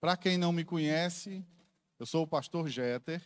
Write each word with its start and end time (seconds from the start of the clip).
Para 0.00 0.16
quem 0.16 0.38
não 0.38 0.50
me 0.50 0.64
conhece, 0.64 1.44
eu 1.98 2.06
sou 2.06 2.22
o 2.22 2.26
pastor 2.26 2.66
Jeter. 2.68 3.22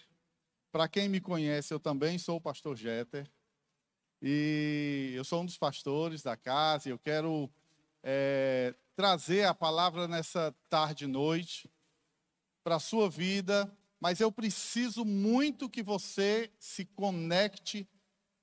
Para 0.72 0.88
quem 0.88 1.08
me 1.08 1.20
conhece, 1.20 1.72
eu 1.72 1.78
também 1.78 2.18
sou 2.18 2.38
o 2.38 2.40
pastor 2.40 2.76
Jeter. 2.76 3.31
E 4.20 5.13
eu 5.15 5.23
sou 5.23 5.42
um 5.42 5.47
dos 5.47 5.57
pastores 5.57 6.21
da 6.21 6.37
casa 6.37 6.89
e 6.89 6.91
eu 6.91 6.99
quero 6.99 7.49
é, 8.02 8.75
trazer 8.96 9.45
a 9.45 9.55
palavra 9.55 10.09
nessa 10.09 10.52
tarde 10.68 11.04
e 11.04 11.06
noite 11.06 11.70
para 12.64 12.75
a 12.75 12.80
sua 12.80 13.09
vida, 13.09 13.70
mas 14.00 14.18
eu 14.18 14.32
preciso 14.32 15.04
muito 15.04 15.70
que 15.70 15.82
você 15.82 16.50
se 16.59 16.84
conecte 16.86 17.88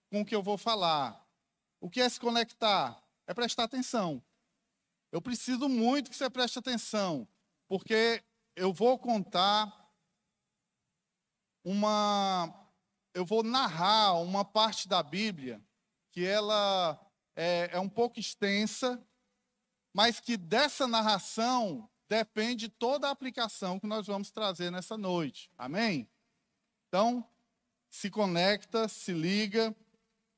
com 0.09 0.21
o 0.21 0.25
que 0.25 0.33
eu 0.33 0.41
vou 0.41 0.57
falar. 0.57 1.27
O 1.81 1.89
que 1.89 1.99
é 1.99 2.07
se 2.07 2.19
conectar? 2.19 3.03
É 3.27 3.33
prestar 3.33 3.65
atenção. 3.65 4.23
Eu 5.11 5.21
preciso 5.21 5.67
muito 5.67 6.09
que 6.09 6.15
você 6.15 6.29
preste 6.29 6.57
atenção, 6.57 7.27
porque 7.71 8.21
eu 8.53 8.73
vou 8.73 8.99
contar 8.99 9.89
uma. 11.63 12.53
Eu 13.13 13.25
vou 13.25 13.43
narrar 13.43 14.15
uma 14.15 14.43
parte 14.43 14.89
da 14.89 15.01
Bíblia 15.01 15.63
que 16.11 16.25
ela 16.25 16.99
é, 17.33 17.69
é 17.71 17.79
um 17.79 17.87
pouco 17.87 18.19
extensa, 18.19 19.01
mas 19.93 20.19
que 20.19 20.35
dessa 20.35 20.85
narração 20.85 21.89
depende 22.09 22.67
toda 22.67 23.07
a 23.07 23.11
aplicação 23.11 23.79
que 23.79 23.87
nós 23.87 24.05
vamos 24.05 24.31
trazer 24.31 24.69
nessa 24.69 24.97
noite. 24.97 25.49
Amém? 25.57 26.09
Então, 26.89 27.25
se 27.89 28.09
conecta, 28.09 28.89
se 28.89 29.13
liga, 29.13 29.73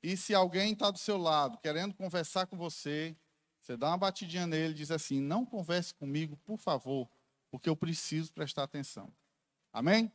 e 0.04 0.16
se 0.16 0.36
alguém 0.36 0.74
está 0.74 0.92
do 0.92 1.00
seu 1.00 1.18
lado 1.18 1.58
querendo 1.58 1.96
conversar 1.96 2.46
com 2.46 2.56
você, 2.56 3.18
você 3.60 3.76
dá 3.76 3.88
uma 3.88 3.98
batidinha 3.98 4.46
nele 4.46 4.74
e 4.74 4.78
diz 4.78 4.92
assim: 4.92 5.20
Não 5.20 5.44
converse 5.44 5.96
comigo, 5.96 6.38
por 6.46 6.60
favor, 6.60 7.10
porque 7.54 7.70
eu 7.70 7.76
preciso 7.76 8.34
prestar 8.34 8.64
atenção. 8.64 9.14
Amém? 9.72 10.12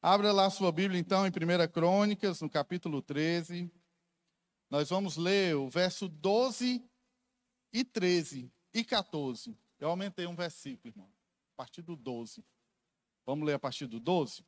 Abra 0.00 0.30
lá 0.30 0.48
sua 0.48 0.70
Bíblia, 0.70 1.00
então, 1.00 1.26
em 1.26 1.30
1 1.30 1.72
Crônicas, 1.72 2.40
no 2.40 2.48
capítulo 2.48 3.02
13. 3.02 3.68
Nós 4.70 4.90
vamos 4.90 5.16
ler 5.16 5.56
o 5.56 5.68
verso 5.68 6.06
12 6.06 6.88
e 7.72 7.84
13 7.84 8.48
e 8.72 8.84
14. 8.84 9.58
Eu 9.80 9.88
aumentei 9.90 10.24
um 10.24 10.36
versículo, 10.36 10.94
irmão, 10.94 11.10
a 11.54 11.56
partir 11.56 11.82
do 11.82 11.96
12. 11.96 12.44
Vamos 13.26 13.44
ler 13.44 13.54
a 13.54 13.58
partir 13.58 13.88
do 13.88 13.98
12? 13.98 14.46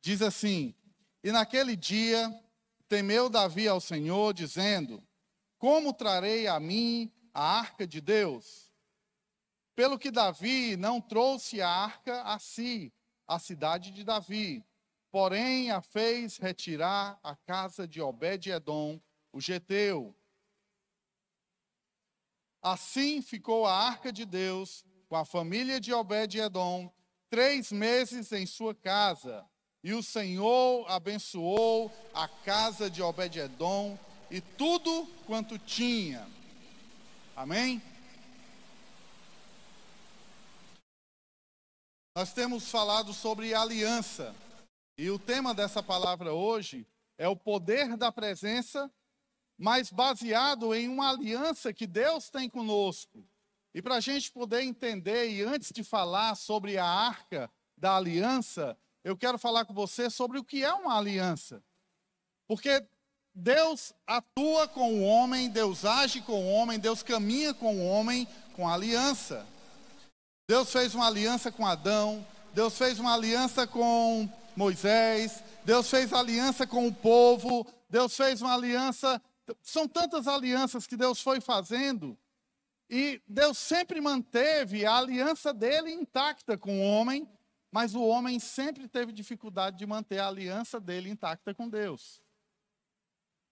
Diz 0.00 0.22
assim: 0.22 0.74
E 1.22 1.30
naquele 1.30 1.76
dia 1.76 2.34
temeu 2.88 3.28
Davi 3.28 3.68
ao 3.68 3.78
Senhor, 3.78 4.32
dizendo: 4.32 5.06
Como 5.58 5.92
trarei 5.92 6.46
a 6.46 6.58
mim 6.58 7.12
a 7.34 7.58
arca 7.58 7.86
de 7.86 8.00
Deus? 8.00 8.67
Pelo 9.78 9.96
que 9.96 10.10
Davi 10.10 10.76
não 10.76 11.00
trouxe 11.00 11.62
a 11.62 11.68
arca 11.70 12.22
a 12.22 12.36
si, 12.40 12.92
a 13.28 13.38
cidade 13.38 13.92
de 13.92 14.02
Davi, 14.02 14.64
porém 15.08 15.70
a 15.70 15.80
fez 15.80 16.36
retirar 16.36 17.16
a 17.22 17.36
casa 17.36 17.86
de 17.86 18.00
Obed-edom, 18.00 19.00
o 19.32 19.40
geteu. 19.40 20.12
Assim 22.60 23.22
ficou 23.22 23.66
a 23.66 23.72
arca 23.72 24.12
de 24.12 24.26
Deus 24.26 24.84
com 25.08 25.14
a 25.14 25.24
família 25.24 25.78
de 25.78 25.92
Obed-edom 25.92 26.92
três 27.30 27.70
meses 27.70 28.32
em 28.32 28.46
sua 28.46 28.74
casa. 28.74 29.46
E 29.84 29.94
o 29.94 30.02
Senhor 30.02 30.90
abençoou 30.90 31.92
a 32.12 32.26
casa 32.26 32.90
de 32.90 33.00
Obed-edom 33.00 33.96
e 34.28 34.40
tudo 34.40 35.06
quanto 35.24 35.56
tinha. 35.56 36.28
Amém? 37.36 37.80
Nós 42.18 42.32
temos 42.32 42.68
falado 42.68 43.14
sobre 43.14 43.54
aliança. 43.54 44.34
E 44.98 45.08
o 45.08 45.20
tema 45.20 45.54
dessa 45.54 45.80
palavra 45.80 46.32
hoje 46.34 46.84
é 47.16 47.28
o 47.28 47.36
poder 47.36 47.96
da 47.96 48.10
presença, 48.10 48.90
mas 49.56 49.92
baseado 49.92 50.74
em 50.74 50.88
uma 50.88 51.10
aliança 51.10 51.72
que 51.72 51.86
Deus 51.86 52.28
tem 52.28 52.50
conosco. 52.50 53.24
E 53.72 53.80
para 53.80 53.94
a 53.94 54.00
gente 54.00 54.32
poder 54.32 54.62
entender, 54.62 55.30
e 55.30 55.42
antes 55.42 55.70
de 55.70 55.84
falar 55.84 56.34
sobre 56.34 56.76
a 56.76 56.84
arca 56.84 57.48
da 57.76 57.96
aliança, 57.96 58.76
eu 59.04 59.16
quero 59.16 59.38
falar 59.38 59.64
com 59.64 59.72
você 59.72 60.10
sobre 60.10 60.40
o 60.40 60.44
que 60.44 60.64
é 60.64 60.74
uma 60.74 60.98
aliança. 60.98 61.62
Porque 62.48 62.84
Deus 63.32 63.94
atua 64.04 64.66
com 64.66 64.92
o 64.92 65.04
homem, 65.04 65.48
Deus 65.48 65.84
age 65.84 66.20
com 66.22 66.32
o 66.32 66.50
homem, 66.50 66.80
Deus 66.80 67.00
caminha 67.00 67.54
com 67.54 67.76
o 67.76 67.86
homem 67.86 68.26
com 68.56 68.68
aliança. 68.68 69.46
Deus 70.48 70.72
fez 70.72 70.94
uma 70.94 71.06
aliança 71.06 71.52
com 71.52 71.66
Adão, 71.66 72.26
Deus 72.54 72.78
fez 72.78 72.98
uma 72.98 73.12
aliança 73.12 73.66
com 73.66 74.26
Moisés, 74.56 75.44
Deus 75.62 75.90
fez 75.90 76.10
aliança 76.10 76.66
com 76.66 76.86
o 76.86 76.94
povo, 76.94 77.66
Deus 77.90 78.16
fez 78.16 78.40
uma 78.40 78.54
aliança. 78.54 79.20
São 79.60 79.86
tantas 79.86 80.26
alianças 80.26 80.86
que 80.86 80.96
Deus 80.96 81.20
foi 81.20 81.38
fazendo, 81.38 82.18
e 82.88 83.20
Deus 83.28 83.58
sempre 83.58 84.00
manteve 84.00 84.86
a 84.86 84.96
aliança 84.96 85.52
dele 85.52 85.92
intacta 85.92 86.56
com 86.56 86.80
o 86.80 86.82
homem, 86.82 87.28
mas 87.70 87.94
o 87.94 88.02
homem 88.02 88.40
sempre 88.40 88.88
teve 88.88 89.12
dificuldade 89.12 89.76
de 89.76 89.84
manter 89.84 90.18
a 90.18 90.28
aliança 90.28 90.80
dele 90.80 91.10
intacta 91.10 91.52
com 91.52 91.68
Deus. 91.68 92.22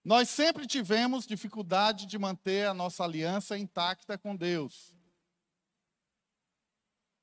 Nós 0.03 0.29
sempre 0.29 0.65
tivemos 0.65 1.27
dificuldade 1.27 2.07
de 2.07 2.17
manter 2.17 2.67
a 2.67 2.73
nossa 2.73 3.03
aliança 3.03 3.55
intacta 3.55 4.17
com 4.17 4.35
Deus. 4.35 4.96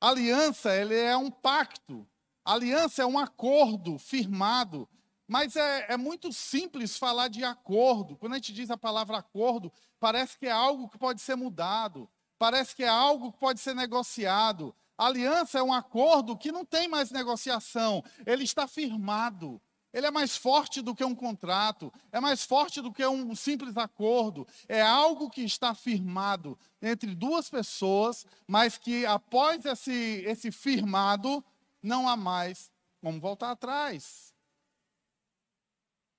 Aliança, 0.05 0.77
ele 0.77 0.95
é 0.95 1.17
um 1.17 1.31
pacto. 1.31 2.07
Aliança 2.45 3.01
é 3.01 3.07
um 3.07 3.19
acordo 3.19 3.99
firmado. 3.99 4.87
Mas 5.27 5.57
é, 5.57 5.93
é, 5.95 5.97
muito 5.97 6.31
simples 6.31 6.99
falar 6.99 7.29
de 7.29 7.43
acordo. 7.43 8.15
Quando 8.15 8.35
a 8.35 8.37
gente 8.37 8.53
diz 8.53 8.71
a 8.71 8.77
palavra 8.77 9.17
acordo, 9.17 9.73
parece 9.99 10.37
que 10.39 10.47
é 10.47 10.51
algo 10.51 10.91
que 10.91 10.99
pode 10.99 11.23
ser 11.23 11.37
mudado, 11.37 12.07
parece 12.39 12.77
que 12.77 12.85
é 12.85 12.89
algo 12.89 13.33
que 13.33 13.39
pode 13.39 13.61
ser 13.61 13.75
negociado. 13.75 14.77
aliança 14.99 15.61
é 15.61 15.63
um 15.63 15.73
acordo 15.73 16.37
que 16.37 16.53
não 16.53 16.67
tem 16.67 16.87
mais 16.87 17.11
negociação, 17.11 18.05
ele 18.27 18.45
está 18.45 18.69
firmado. 18.69 19.59
Ele 19.95 20.09
é 20.09 20.11
mais 20.11 20.37
forte 20.37 20.83
do 20.83 20.93
que 20.93 21.05
um 21.05 21.15
contrato, 21.15 21.93
é 22.11 22.19
mais 22.19 22.43
forte 22.43 22.83
do 22.83 22.93
que 22.93 23.07
um 23.07 23.33
simples 23.37 23.77
acordo. 23.77 24.45
É 24.69 24.83
algo 24.83 25.31
que 25.31 25.43
está 25.43 25.73
firmado 25.73 26.59
entre 26.83 27.15
duas 27.15 27.49
pessoas, 27.49 28.27
mas 28.45 28.77
que 28.77 29.07
após 29.07 29.65
esse, 29.65 30.25
esse 30.27 30.51
firmado, 30.51 31.45
não 31.81 32.09
há 32.09 32.17
mais 32.17 32.73
como 33.01 33.21
voltar 33.21 33.53
atrás. 33.53 34.35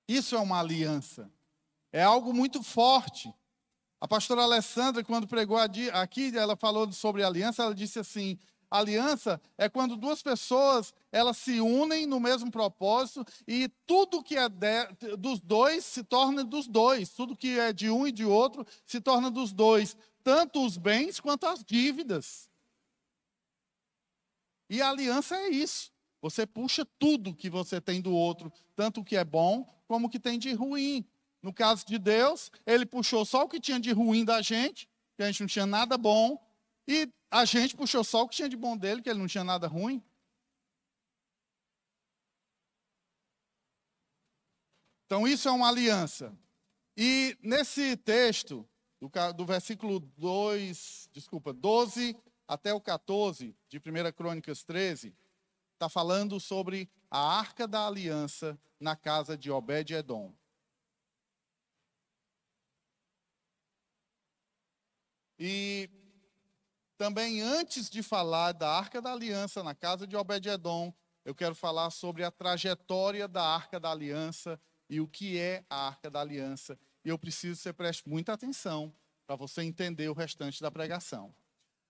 Isso 0.08 0.34
é 0.34 0.38
uma 0.38 0.60
aliança. 0.60 1.30
É 1.92 2.02
algo 2.02 2.32
muito 2.32 2.62
forte. 2.62 3.30
A 4.00 4.08
pastora 4.08 4.42
Alessandra, 4.42 5.04
quando 5.04 5.28
pregou 5.28 5.58
aqui, 5.58 6.34
ela 6.34 6.56
falou 6.56 6.90
sobre 6.92 7.22
aliança, 7.22 7.62
ela 7.62 7.74
disse 7.74 7.98
assim: 7.98 8.38
Aliança 8.70 9.40
é 9.56 9.68
quando 9.68 9.96
duas 9.96 10.22
pessoas 10.22 10.92
elas 11.12 11.36
se 11.36 11.60
unem 11.60 12.06
no 12.06 12.18
mesmo 12.18 12.50
propósito 12.50 13.24
e 13.46 13.68
tudo 13.86 14.22
que 14.22 14.36
é 14.36 14.48
de, 14.48 15.16
dos 15.16 15.40
dois 15.40 15.84
se 15.84 16.02
torna 16.02 16.42
dos 16.42 16.66
dois, 16.66 17.10
tudo 17.10 17.36
que 17.36 17.58
é 17.58 17.72
de 17.72 17.88
um 17.88 18.06
e 18.06 18.12
de 18.12 18.24
outro 18.24 18.66
se 18.84 19.00
torna 19.00 19.30
dos 19.30 19.52
dois, 19.52 19.96
tanto 20.24 20.64
os 20.64 20.76
bens 20.76 21.20
quanto 21.20 21.46
as 21.46 21.64
dívidas. 21.64 22.50
E 24.68 24.82
a 24.82 24.90
aliança 24.90 25.36
é 25.36 25.48
isso. 25.48 25.92
Você 26.20 26.44
puxa 26.44 26.84
tudo 26.98 27.34
que 27.34 27.48
você 27.48 27.80
tem 27.80 28.00
do 28.00 28.12
outro, 28.12 28.52
tanto 28.74 29.00
o 29.00 29.04
que 29.04 29.16
é 29.16 29.24
bom 29.24 29.64
como 29.86 30.08
o 30.08 30.10
que 30.10 30.18
tem 30.18 30.38
de 30.38 30.52
ruim. 30.52 31.06
No 31.40 31.52
caso 31.52 31.86
de 31.86 31.98
Deus, 31.98 32.50
ele 32.66 32.84
puxou 32.84 33.24
só 33.24 33.44
o 33.44 33.48
que 33.48 33.60
tinha 33.60 33.78
de 33.78 33.92
ruim 33.92 34.24
da 34.24 34.42
gente, 34.42 34.88
que 35.16 35.22
a 35.22 35.26
gente 35.26 35.40
não 35.40 35.46
tinha 35.46 35.66
nada 35.66 35.96
bom, 35.96 36.36
e 36.86 37.12
a 37.30 37.44
gente 37.44 37.76
puxou 37.76 38.04
só 38.04 38.22
o 38.22 38.28
que 38.28 38.36
tinha 38.36 38.48
de 38.48 38.56
bom 38.56 38.76
dele, 38.76 39.02
que 39.02 39.10
ele 39.10 39.18
não 39.18 39.26
tinha 39.26 39.44
nada 39.44 39.66
ruim. 39.66 40.02
Então, 45.04 45.26
isso 45.26 45.48
é 45.48 45.52
uma 45.52 45.68
aliança. 45.68 46.36
E 46.96 47.36
nesse 47.42 47.96
texto, 47.96 48.68
do, 49.00 49.10
do 49.34 49.46
versículo 49.46 50.00
2, 50.00 51.10
desculpa, 51.12 51.52
12 51.52 52.16
até 52.48 52.72
o 52.72 52.80
14 52.80 53.54
de 53.68 53.78
1 53.78 54.12
Crônicas 54.12 54.62
13, 54.64 55.14
está 55.74 55.88
falando 55.88 56.40
sobre 56.40 56.88
a 57.10 57.18
arca 57.38 57.68
da 57.68 57.86
aliança 57.86 58.58
na 58.80 58.96
casa 58.96 59.36
de 59.36 59.50
Obed-Edom. 59.50 60.34
E 65.38 65.90
também, 66.96 67.40
antes 67.40 67.88
de 67.88 68.02
falar 68.02 68.52
da 68.52 68.70
Arca 68.70 69.00
da 69.00 69.12
Aliança 69.12 69.62
na 69.62 69.74
casa 69.74 70.06
de 70.06 70.16
Obed-Edom, 70.16 70.92
eu 71.24 71.34
quero 71.34 71.54
falar 71.54 71.90
sobre 71.90 72.24
a 72.24 72.30
trajetória 72.30 73.28
da 73.28 73.42
Arca 73.42 73.78
da 73.78 73.90
Aliança 73.90 74.60
e 74.88 75.00
o 75.00 75.08
que 75.08 75.38
é 75.38 75.64
a 75.68 75.86
Arca 75.88 76.10
da 76.10 76.20
Aliança. 76.20 76.78
E 77.04 77.08
eu 77.08 77.18
preciso 77.18 77.56
que 77.56 77.62
você 77.62 77.72
preste 77.72 78.08
muita 78.08 78.32
atenção 78.32 78.94
para 79.26 79.36
você 79.36 79.62
entender 79.62 80.08
o 80.08 80.14
restante 80.14 80.60
da 80.60 80.70
pregação. 80.70 81.34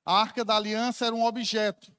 A 0.05 0.21
Arca 0.21 0.45
da 0.45 0.57
Aliança 0.57 1.07
era 1.07 1.15
um 1.15 1.25
objeto, 1.25 1.95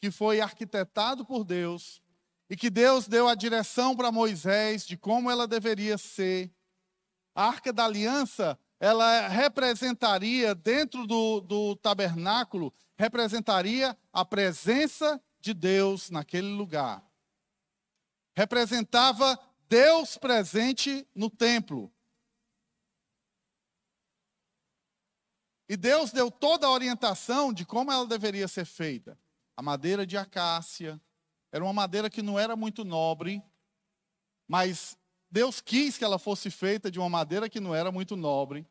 que 0.00 0.10
foi 0.10 0.40
arquitetado 0.40 1.24
por 1.24 1.44
Deus 1.44 2.02
e 2.48 2.56
que 2.56 2.70
Deus 2.70 3.08
deu 3.08 3.28
a 3.28 3.34
direção 3.34 3.96
para 3.96 4.12
Moisés 4.12 4.86
de 4.86 4.96
como 4.96 5.30
ela 5.30 5.46
deveria 5.46 5.98
ser. 5.98 6.52
A 7.34 7.48
arca 7.48 7.72
da 7.72 7.84
aliança, 7.84 8.58
ela 8.78 9.28
representaria, 9.28 10.54
dentro 10.54 11.06
do, 11.06 11.40
do 11.40 11.76
tabernáculo, 11.76 12.72
representaria 12.96 13.96
a 14.12 14.24
presença 14.24 15.20
de 15.40 15.54
Deus 15.54 16.10
naquele 16.10 16.48
lugar. 16.48 17.04
Representava 18.34 19.38
Deus 19.68 20.16
presente 20.18 21.06
no 21.14 21.30
templo. 21.30 21.92
E 25.68 25.76
Deus 25.76 26.12
deu 26.12 26.30
toda 26.30 26.66
a 26.66 26.70
orientação 26.70 27.52
de 27.52 27.64
como 27.64 27.90
ela 27.90 28.06
deveria 28.06 28.46
ser 28.46 28.64
feita. 28.64 29.18
A 29.56 29.62
madeira 29.62 30.06
de 30.06 30.16
acácia, 30.16 31.00
era 31.50 31.64
uma 31.64 31.72
madeira 31.72 32.10
que 32.10 32.22
não 32.22 32.38
era 32.38 32.54
muito 32.54 32.84
nobre, 32.84 33.42
mas 34.46 34.96
Deus 35.30 35.60
quis 35.60 35.98
que 35.98 36.04
ela 36.04 36.18
fosse 36.18 36.50
feita 36.50 36.90
de 36.90 36.98
uma 36.98 37.08
madeira 37.08 37.48
que 37.48 37.60
não 37.60 37.74
era 37.74 37.90
muito 37.90 38.16
nobre. 38.16 38.66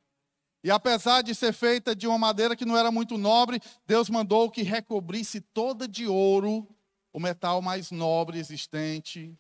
E 0.64 0.72
apesar 0.72 1.22
de 1.22 1.36
ser 1.36 1.54
feita 1.54 1.96
de 1.96 2.08
uma 2.08 2.18
madeira 2.18 2.56
que 2.56 2.66
não 2.66 2.76
era 2.76 2.92
muito 2.92 3.18
nobre, 3.18 3.62
Deus 3.86 4.10
mandou 4.10 4.50
que 4.50 4.64
recobrisse 4.64 5.40
toda 5.40 5.88
de 5.88 6.08
ouro, 6.08 6.68
o 7.14 7.20
metal 7.20 7.62
mais 7.62 7.92
nobre 7.92 8.40
existente. 8.40 9.38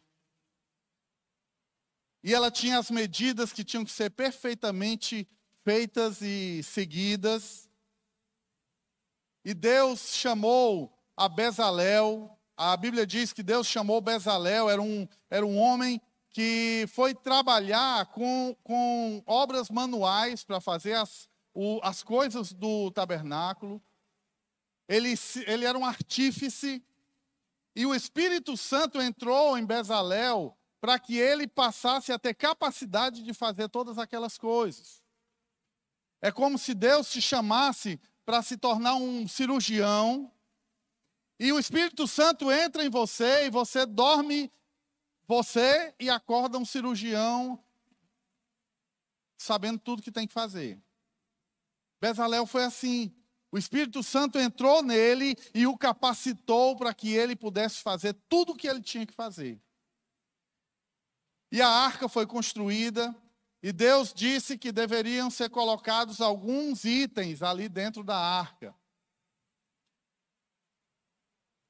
E 2.24 2.34
ela 2.34 2.52
tinha 2.52 2.78
as 2.78 2.92
medidas 2.92 3.52
que 3.52 3.64
tinham 3.64 3.84
que 3.84 3.92
ser 3.92 4.12
perfeitamente 4.12 5.28
feitas 5.64 6.22
e 6.22 6.62
seguidas. 6.64 7.68
E 9.44 9.54
Deus 9.54 10.14
chamou 10.14 10.96
a 11.18 11.28
Bezalel. 11.28 12.40
A 12.56 12.78
Bíblia 12.78 13.06
diz 13.06 13.34
que 13.34 13.42
Deus 13.44 13.68
chamou 13.68 14.00
Bezalel, 14.00 14.70
era 14.70 14.82
um, 14.82 15.08
era 15.30 15.46
um 15.46 15.58
homem 15.58 16.00
que 16.36 16.84
foi 16.90 17.16
trabalhar 17.16 18.08
com, 18.08 18.54
com 18.62 19.24
obras 19.26 19.70
manuais 19.70 20.44
para 20.44 20.60
fazer 20.60 20.92
as, 20.92 21.30
o, 21.54 21.80
as 21.82 22.04
coisas 22.04 22.52
do 22.52 22.92
tabernáculo. 22.92 23.82
Ele, 24.86 25.14
ele 25.48 25.64
era 25.64 25.80
um 25.80 25.86
artífice. 25.86 26.84
E 27.74 27.86
o 27.86 27.96
Espírito 27.96 28.58
Santo 28.58 29.02
entrou 29.02 29.58
em 29.58 29.66
Bezalel 29.66 30.58
para 30.82 31.00
que 31.00 31.18
ele 31.18 31.48
passasse 31.48 32.12
a 32.12 32.20
ter 32.20 32.34
capacidade 32.34 33.24
de 33.24 33.34
fazer 33.34 33.70
todas 33.70 33.98
aquelas 33.98 34.38
coisas. 34.38 35.02
É 36.22 36.34
como 36.34 36.58
se 36.58 36.74
Deus 36.74 37.10
te 37.10 37.22
chamasse 37.22 37.98
para 38.26 38.42
se 38.42 38.58
tornar 38.58 38.96
um 38.96 39.26
cirurgião 39.26 40.30
e 41.40 41.54
o 41.54 41.58
Espírito 41.58 42.06
Santo 42.06 42.52
entra 42.52 42.84
em 42.84 42.90
você 42.90 43.46
e 43.46 43.50
você 43.50 43.86
dorme, 43.86 44.52
você 45.28 45.94
e 46.00 46.10
acorda 46.10 46.58
um 46.58 46.66
cirurgião 46.66 47.64
sabendo 49.38 49.80
tudo 49.80 50.02
que 50.02 50.12
tem 50.12 50.28
que 50.28 50.34
fazer. 50.34 50.82
Bezalel 52.00 52.46
foi 52.46 52.64
assim. 52.64 53.16
O 53.52 53.58
Espírito 53.58 54.04
Santo 54.04 54.38
entrou 54.38 54.84
nele 54.84 55.36
e 55.54 55.66
o 55.66 55.78
capacitou 55.78 56.76
para 56.76 56.94
que 56.94 57.14
ele 57.14 57.36
pudesse 57.36 57.82
fazer 57.82 58.14
tudo 58.28 58.52
o 58.52 58.56
que 58.56 58.68
ele 58.68 58.82
tinha 58.82 59.06
que 59.06 59.14
fazer. 59.14 59.62
E 61.52 61.62
a 61.62 61.70
arca 61.70 62.10
foi 62.10 62.28
construída, 62.28 63.16
e 63.64 63.72
Deus 63.72 64.14
disse 64.14 64.58
que 64.58 64.72
deveriam 64.72 65.30
ser 65.30 65.50
colocados 65.50 66.20
alguns 66.20 66.84
itens 66.84 67.42
ali 67.42 67.70
dentro 67.70 68.04
da 68.04 68.18
arca. 68.18 68.76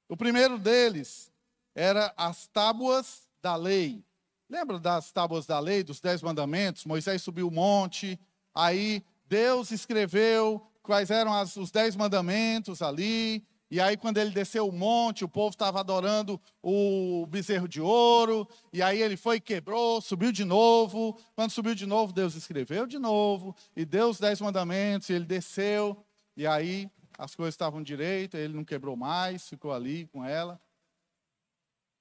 O 0.10 0.18
primeiro 0.18 0.58
deles 0.58 1.32
era 1.76 2.14
as 2.18 2.48
tábuas 2.48 3.25
da 3.46 3.56
lei. 3.56 4.04
Lembra 4.50 4.80
das 4.80 5.12
tábuas 5.12 5.46
da 5.46 5.60
lei, 5.60 5.84
dos 5.84 6.02
dez 6.02 6.24
mandamentos? 6.24 6.84
Moisés 6.84 7.22
subiu 7.22 7.48
o 7.48 7.52
monte, 7.52 8.20
aí 8.56 9.04
Deus 9.28 9.70
escreveu 9.70 10.66
quais 10.82 11.12
eram 11.12 11.32
as, 11.32 11.56
os 11.56 11.70
dez 11.70 11.96
mandamentos 11.96 12.82
ali. 12.82 13.46
E 13.70 13.80
aí, 13.80 13.98
quando 13.98 14.18
ele 14.18 14.32
desceu 14.32 14.68
o 14.68 14.72
monte, 14.72 15.24
o 15.24 15.30
povo 15.30 15.50
estava 15.50 15.80
adorando 15.80 16.42
o 16.62 17.28
bezerro 17.28 17.68
de 17.68 17.80
ouro. 17.80 18.48
E 18.74 18.82
aí 18.82 19.00
ele 19.00 19.18
foi, 19.18 19.40
quebrou, 19.40 20.02
subiu 20.02 20.32
de 20.32 20.44
novo. 20.44 21.16
Quando 21.36 21.52
subiu 21.52 21.76
de 21.76 21.86
novo, 21.86 22.14
Deus 22.14 22.34
escreveu 22.36 22.88
de 22.88 22.98
novo. 22.98 23.56
E 23.76 23.86
deu 23.86 24.10
os 24.10 24.20
dez 24.20 24.42
mandamentos. 24.42 25.10
E 25.10 25.14
ele 25.14 25.26
desceu. 25.26 25.98
E 26.36 26.48
aí 26.48 26.90
as 27.18 27.36
coisas 27.36 27.54
estavam 27.54 27.82
direito, 27.82 28.38
ele 28.38 28.54
não 28.54 28.66
quebrou 28.66 28.96
mais, 28.96 29.48
ficou 29.48 29.72
ali 29.72 30.08
com 30.08 30.24
ela. 30.24 30.60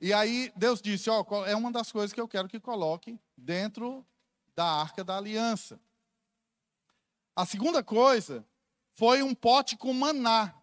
E 0.04 0.12
aí 0.12 0.52
Deus 0.54 0.82
disse: 0.82 1.08
Ó, 1.08 1.24
é 1.46 1.56
uma 1.56 1.72
das 1.72 1.90
coisas 1.90 2.12
que 2.12 2.20
eu 2.20 2.28
quero 2.28 2.46
que 2.46 2.60
coloque 2.60 3.18
dentro 3.34 4.04
da 4.54 4.66
arca 4.66 5.02
da 5.02 5.16
aliança. 5.16 5.80
A 7.34 7.46
segunda 7.46 7.82
coisa 7.82 8.44
foi 8.92 9.22
um 9.22 9.34
pote 9.34 9.78
com 9.78 9.94
maná. 9.94 10.54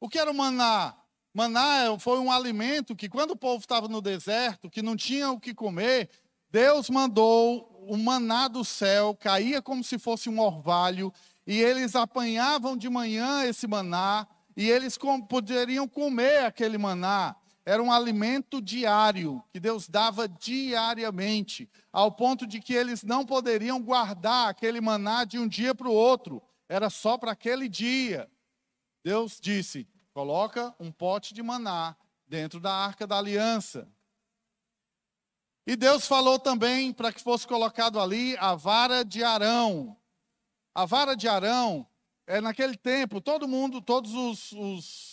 O 0.00 0.08
que 0.08 0.18
era 0.18 0.28
o 0.28 0.34
maná? 0.34 0.96
Maná 1.32 1.96
foi 2.00 2.18
um 2.18 2.32
alimento 2.32 2.96
que, 2.96 3.08
quando 3.08 3.30
o 3.30 3.36
povo 3.36 3.60
estava 3.60 3.86
no 3.86 4.02
deserto, 4.02 4.68
que 4.68 4.82
não 4.82 4.96
tinha 4.96 5.30
o 5.30 5.38
que 5.38 5.54
comer, 5.54 6.10
Deus 6.50 6.90
mandou 6.90 7.86
o 7.88 7.96
maná 7.96 8.48
do 8.48 8.64
céu, 8.64 9.14
caía 9.14 9.62
como 9.62 9.84
se 9.84 10.00
fosse 10.00 10.28
um 10.28 10.40
orvalho, 10.40 11.12
e 11.46 11.60
eles 11.60 11.94
apanhavam 11.94 12.76
de 12.76 12.88
manhã 12.88 13.44
esse 13.44 13.68
maná, 13.68 14.26
e 14.56 14.68
eles 14.68 14.98
poderiam 15.28 15.86
comer 15.86 16.44
aquele 16.44 16.76
maná. 16.76 17.36
Era 17.70 17.80
um 17.80 17.92
alimento 17.92 18.60
diário, 18.60 19.40
que 19.52 19.60
Deus 19.60 19.88
dava 19.88 20.26
diariamente, 20.26 21.70
ao 21.92 22.10
ponto 22.10 22.44
de 22.44 22.58
que 22.60 22.74
eles 22.74 23.04
não 23.04 23.24
poderiam 23.24 23.80
guardar 23.80 24.48
aquele 24.48 24.80
maná 24.80 25.22
de 25.22 25.38
um 25.38 25.46
dia 25.46 25.72
para 25.72 25.88
o 25.88 25.94
outro, 25.94 26.42
era 26.68 26.90
só 26.90 27.16
para 27.16 27.30
aquele 27.30 27.68
dia. 27.68 28.28
Deus 29.04 29.38
disse: 29.40 29.86
coloca 30.12 30.74
um 30.80 30.90
pote 30.90 31.32
de 31.32 31.44
maná 31.44 31.94
dentro 32.26 32.58
da 32.58 32.74
arca 32.74 33.06
da 33.06 33.18
aliança. 33.18 33.88
E 35.64 35.76
Deus 35.76 36.08
falou 36.08 36.40
também 36.40 36.92
para 36.92 37.12
que 37.12 37.22
fosse 37.22 37.46
colocado 37.46 38.00
ali 38.00 38.36
a 38.38 38.56
vara 38.56 39.04
de 39.04 39.22
Arão. 39.22 39.96
A 40.74 40.86
vara 40.86 41.14
de 41.14 41.28
Arão, 41.28 41.86
é, 42.26 42.40
naquele 42.40 42.76
tempo, 42.76 43.20
todo 43.20 43.46
mundo, 43.46 43.80
todos 43.80 44.12
os, 44.12 44.50
os 44.50 45.09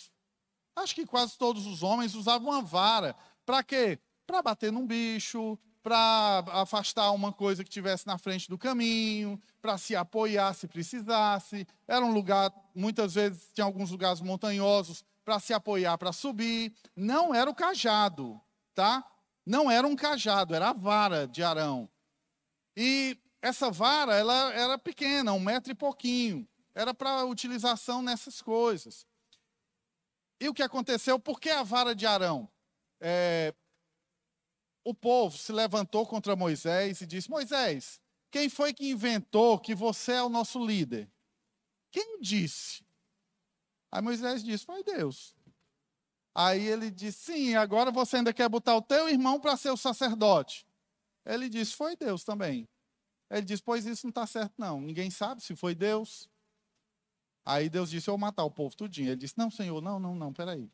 acho 0.77 0.95
que 0.95 1.06
quase 1.06 1.38
todos 1.38 1.65
os 1.65 1.84
homens 1.84 2.15
usavam 2.15 2.50
uma 2.51 2.62
vara. 2.62 3.15
Para 3.46 3.63
quê? 3.63 4.00
Para 4.25 4.41
bater 4.41 4.72
num 4.72 4.86
bicho, 4.86 5.57
para 5.81 6.43
afastar 6.48 7.12
uma 7.12 7.31
coisa 7.31 7.63
que 7.63 7.69
tivesse 7.69 8.05
na 8.05 8.17
frente 8.17 8.50
do 8.50 8.57
caminho, 8.57 9.41
para 9.62 9.77
se 9.77 9.96
apoiar 9.96 10.53
se 10.53 10.67
precisasse. 10.67 11.65
Era 11.88 12.05
um 12.05 12.12
lugar, 12.12 12.53
muitas 12.75 13.15
vezes, 13.15 13.50
tinha 13.53 13.65
alguns 13.65 13.91
lugares 13.91 14.22
montanhosos 14.22 15.03
para 15.24 15.39
se 15.39 15.53
apoiar, 15.53 15.98
para 15.98 16.12
subir. 16.12 16.74
Não 16.96 17.34
era 17.34 17.50
o 17.50 17.55
cajado, 17.55 18.39
tá? 18.75 19.03
Não 19.46 19.72
era 19.72 19.88
um 19.88 19.96
cajado, 19.96 20.53
era 20.53 20.69
a 20.69 20.74
vara 20.74 21.25
de 21.25 21.41
Arão. 21.41 21.89
E 22.75 23.17
essa 23.41 23.72
vara, 23.72 24.13
ela 24.13 24.53
era 24.53 24.77
pequena, 24.77 25.31
um 25.31 25.39
metro 25.39 25.72
e 25.72 25.75
pouquinho. 25.75 26.48
Era 26.75 26.93
para 26.93 27.25
utilização 27.25 28.01
nessas 28.01 28.41
coisas. 28.41 29.05
E 30.39 30.48
o 30.48 30.53
que 30.53 30.63
aconteceu? 30.63 31.20
Por 31.20 31.39
que 31.39 31.50
a 31.50 31.63
vara 31.63 31.96
de 31.96 32.06
Arão? 32.06 32.50
É, 33.00 33.53
o 34.84 34.94
povo 34.94 35.38
se 35.38 35.51
levantou 35.51 36.06
contra 36.06 36.36
Moisés 36.36 37.01
e 37.01 37.06
disse: 37.06 37.29
Moisés, 37.29 38.00
quem 38.32 38.50
foi 38.50 38.74
que 38.74 38.89
inventou 38.89 39.60
que 39.60 39.75
você 39.75 40.13
é 40.13 40.24
o 40.24 40.29
nosso 40.29 40.63
líder? 40.63 41.12
Quem 41.91 42.20
disse? 42.22 42.86
Aí 43.91 44.01
Moisés 44.01 44.44
disse: 44.44 44.65
Foi 44.65 44.84
Deus. 44.84 45.36
Aí 46.36 46.67
ele 46.67 46.91
disse: 46.91 47.34
Sim, 47.34 47.56
agora 47.56 47.91
você 47.91 48.17
ainda 48.17 48.34
quer 48.34 48.48
botar 48.48 48.75
o 48.75 48.82
teu 48.82 49.10
irmão 49.10 49.39
para 49.39 49.58
ser 49.58 49.72
o 49.72 49.77
sacerdote. 49.77 50.67
Ele 51.25 51.50
disse: 51.50 51.74
Foi 51.74 51.96
Deus 51.96 52.24
também. 52.24 52.70
Ele 53.29 53.41
disse: 53.41 53.63
Pois 53.63 53.86
isso 53.86 54.06
não 54.06 54.10
está 54.10 54.27
certo, 54.27 54.53
não. 54.58 54.79
Ninguém 54.79 55.10
sabe 55.10 55.41
se 55.41 55.56
foi 55.56 55.74
Deus. 55.74 56.29
Aí 57.48 57.70
Deus 57.70 57.89
disse: 57.89 58.10
Eu 58.10 58.12
vou 58.12 58.20
matar 58.20 58.44
o 58.44 58.51
povo 58.51 58.75
tudinho. 58.75 59.08
Ele 59.08 59.16
disse: 59.16 59.38
Não, 59.38 59.50
Senhor, 59.50 59.82
não, 59.82 59.98
não, 60.01 60.13
não, 60.13 60.34
peraí. 60.34 60.70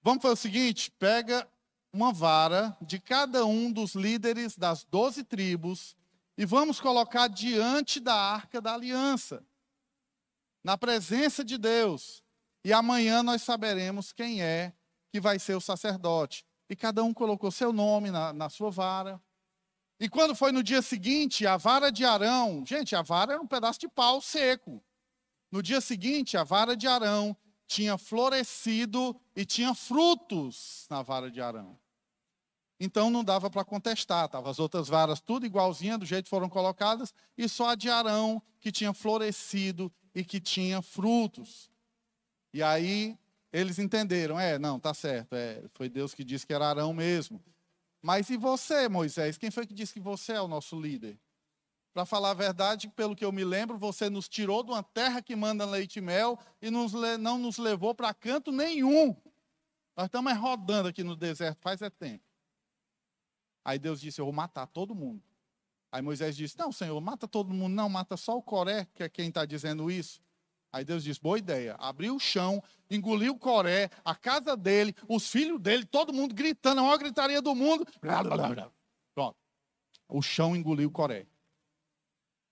Vamos 0.00 0.22
fazer 0.22 0.34
o 0.34 0.36
seguinte: 0.36 0.88
pega 0.92 1.48
uma 1.92 2.12
vara 2.12 2.76
de 2.80 3.00
cada 3.00 3.44
um 3.44 3.72
dos 3.72 3.96
líderes 3.96 4.56
das 4.56 4.84
doze 4.84 5.24
tribos 5.24 5.96
e 6.38 6.46
vamos 6.46 6.80
colocar 6.80 7.26
diante 7.26 7.98
da 7.98 8.14
arca 8.14 8.60
da 8.60 8.72
aliança, 8.72 9.44
na 10.62 10.78
presença 10.78 11.44
de 11.44 11.58
Deus. 11.58 12.22
E 12.64 12.72
amanhã 12.72 13.20
nós 13.20 13.42
saberemos 13.42 14.12
quem 14.12 14.42
é 14.42 14.72
que 15.10 15.20
vai 15.20 15.40
ser 15.40 15.56
o 15.56 15.60
sacerdote. 15.60 16.46
E 16.70 16.76
cada 16.76 17.02
um 17.02 17.12
colocou 17.12 17.50
seu 17.50 17.72
nome 17.72 18.12
na, 18.12 18.32
na 18.32 18.48
sua 18.48 18.70
vara. 18.70 19.20
E 19.98 20.08
quando 20.08 20.36
foi 20.36 20.52
no 20.52 20.62
dia 20.62 20.82
seguinte, 20.82 21.48
a 21.48 21.56
vara 21.56 21.90
de 21.90 22.04
Arão, 22.04 22.64
gente, 22.64 22.94
a 22.94 23.02
vara 23.02 23.32
era 23.32 23.42
um 23.42 23.46
pedaço 23.46 23.80
de 23.80 23.88
pau 23.88 24.20
seco. 24.20 24.80
No 25.56 25.62
dia 25.62 25.80
seguinte, 25.80 26.36
a 26.36 26.44
vara 26.44 26.76
de 26.76 26.86
Arão 26.86 27.34
tinha 27.66 27.96
florescido 27.96 29.18
e 29.34 29.42
tinha 29.42 29.74
frutos 29.74 30.86
na 30.90 31.00
vara 31.00 31.30
de 31.30 31.40
Arão. 31.40 31.78
Então 32.78 33.08
não 33.08 33.24
dava 33.24 33.48
para 33.48 33.64
contestar, 33.64 34.26
estavam 34.26 34.50
as 34.50 34.58
outras 34.58 34.86
varas 34.86 35.18
tudo 35.18 35.46
igualzinha, 35.46 35.96
do 35.96 36.04
jeito 36.04 36.24
que 36.24 36.30
foram 36.30 36.50
colocadas, 36.50 37.14
e 37.38 37.48
só 37.48 37.70
a 37.70 37.74
de 37.74 37.88
Arão 37.88 38.42
que 38.60 38.70
tinha 38.70 38.92
florescido 38.92 39.90
e 40.14 40.22
que 40.22 40.40
tinha 40.40 40.82
frutos. 40.82 41.70
E 42.52 42.62
aí 42.62 43.18
eles 43.50 43.78
entenderam, 43.78 44.38
é, 44.38 44.58
não, 44.58 44.78
tá 44.78 44.92
certo, 44.92 45.32
é, 45.32 45.64
foi 45.72 45.88
Deus 45.88 46.12
que 46.12 46.22
disse 46.22 46.46
que 46.46 46.52
era 46.52 46.68
Arão 46.68 46.92
mesmo. 46.92 47.42
Mas 48.02 48.28
e 48.28 48.36
você, 48.36 48.90
Moisés? 48.90 49.38
Quem 49.38 49.50
foi 49.50 49.66
que 49.66 49.72
disse 49.72 49.94
que 49.94 50.00
você 50.00 50.34
é 50.34 50.40
o 50.42 50.48
nosso 50.48 50.78
líder? 50.78 51.18
Para 51.96 52.04
falar 52.04 52.32
a 52.32 52.34
verdade, 52.34 52.90
pelo 52.90 53.16
que 53.16 53.24
eu 53.24 53.32
me 53.32 53.42
lembro, 53.42 53.78
você 53.78 54.10
nos 54.10 54.28
tirou 54.28 54.62
de 54.62 54.70
uma 54.70 54.82
terra 54.82 55.22
que 55.22 55.34
manda 55.34 55.64
leite 55.64 55.96
e 55.96 56.02
mel 56.02 56.38
e 56.60 56.70
nos, 56.70 56.92
não 57.18 57.38
nos 57.38 57.56
levou 57.56 57.94
para 57.94 58.12
canto 58.12 58.52
nenhum. 58.52 59.16
Nós 59.96 60.04
estamos 60.04 60.36
rodando 60.36 60.90
aqui 60.90 61.02
no 61.02 61.16
deserto 61.16 61.58
faz 61.62 61.80
é 61.80 61.88
tempo. 61.88 62.22
Aí 63.64 63.78
Deus 63.78 63.98
disse: 63.98 64.20
Eu 64.20 64.26
vou 64.26 64.34
matar 64.34 64.66
todo 64.66 64.94
mundo. 64.94 65.22
Aí 65.90 66.02
Moisés 66.02 66.36
disse: 66.36 66.58
Não, 66.58 66.70
Senhor, 66.70 67.00
mata 67.00 67.26
todo 67.26 67.54
mundo, 67.54 67.72
não, 67.72 67.88
mata 67.88 68.14
só 68.14 68.36
o 68.36 68.42
Coré, 68.42 68.86
que 68.94 69.02
é 69.02 69.08
quem 69.08 69.28
está 69.28 69.46
dizendo 69.46 69.90
isso. 69.90 70.20
Aí 70.70 70.84
Deus 70.84 71.02
disse: 71.02 71.18
Boa 71.18 71.38
ideia. 71.38 71.76
Abriu 71.78 72.16
o 72.16 72.20
chão, 72.20 72.62
engoliu 72.90 73.32
o 73.32 73.38
Coré, 73.38 73.88
a 74.04 74.14
casa 74.14 74.54
dele, 74.54 74.94
os 75.08 75.30
filhos 75.30 75.58
dele, 75.58 75.86
todo 75.86 76.12
mundo 76.12 76.34
gritando, 76.34 76.80
a 76.80 76.84
maior 76.84 76.98
gritaria 76.98 77.40
do 77.40 77.54
mundo. 77.54 77.86
Pronto. 79.14 79.38
O 80.06 80.20
chão 80.20 80.54
engoliu 80.54 80.90
o 80.90 80.92
Coré. 80.92 81.26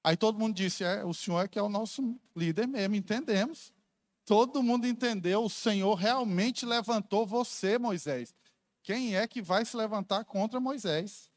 Aí 0.04 0.18
todo 0.18 0.38
mundo 0.38 0.54
disse: 0.54 0.84
É, 0.84 1.02
o 1.02 1.14
Senhor 1.14 1.40
é 1.40 1.48
que 1.48 1.58
é 1.58 1.62
o 1.62 1.68
nosso 1.70 2.20
líder 2.36 2.68
mesmo, 2.68 2.94
entendemos. 2.94 3.72
Todo 4.26 4.62
mundo 4.62 4.86
entendeu, 4.86 5.44
o 5.44 5.50
Senhor 5.50 5.94
realmente 5.94 6.66
levantou 6.66 7.26
você, 7.26 7.78
Moisés. 7.78 8.34
Quem 8.82 9.16
é 9.16 9.26
que 9.26 9.40
vai 9.40 9.64
se 9.64 9.76
levantar 9.76 10.24
contra 10.26 10.60
Moisés? 10.60 11.30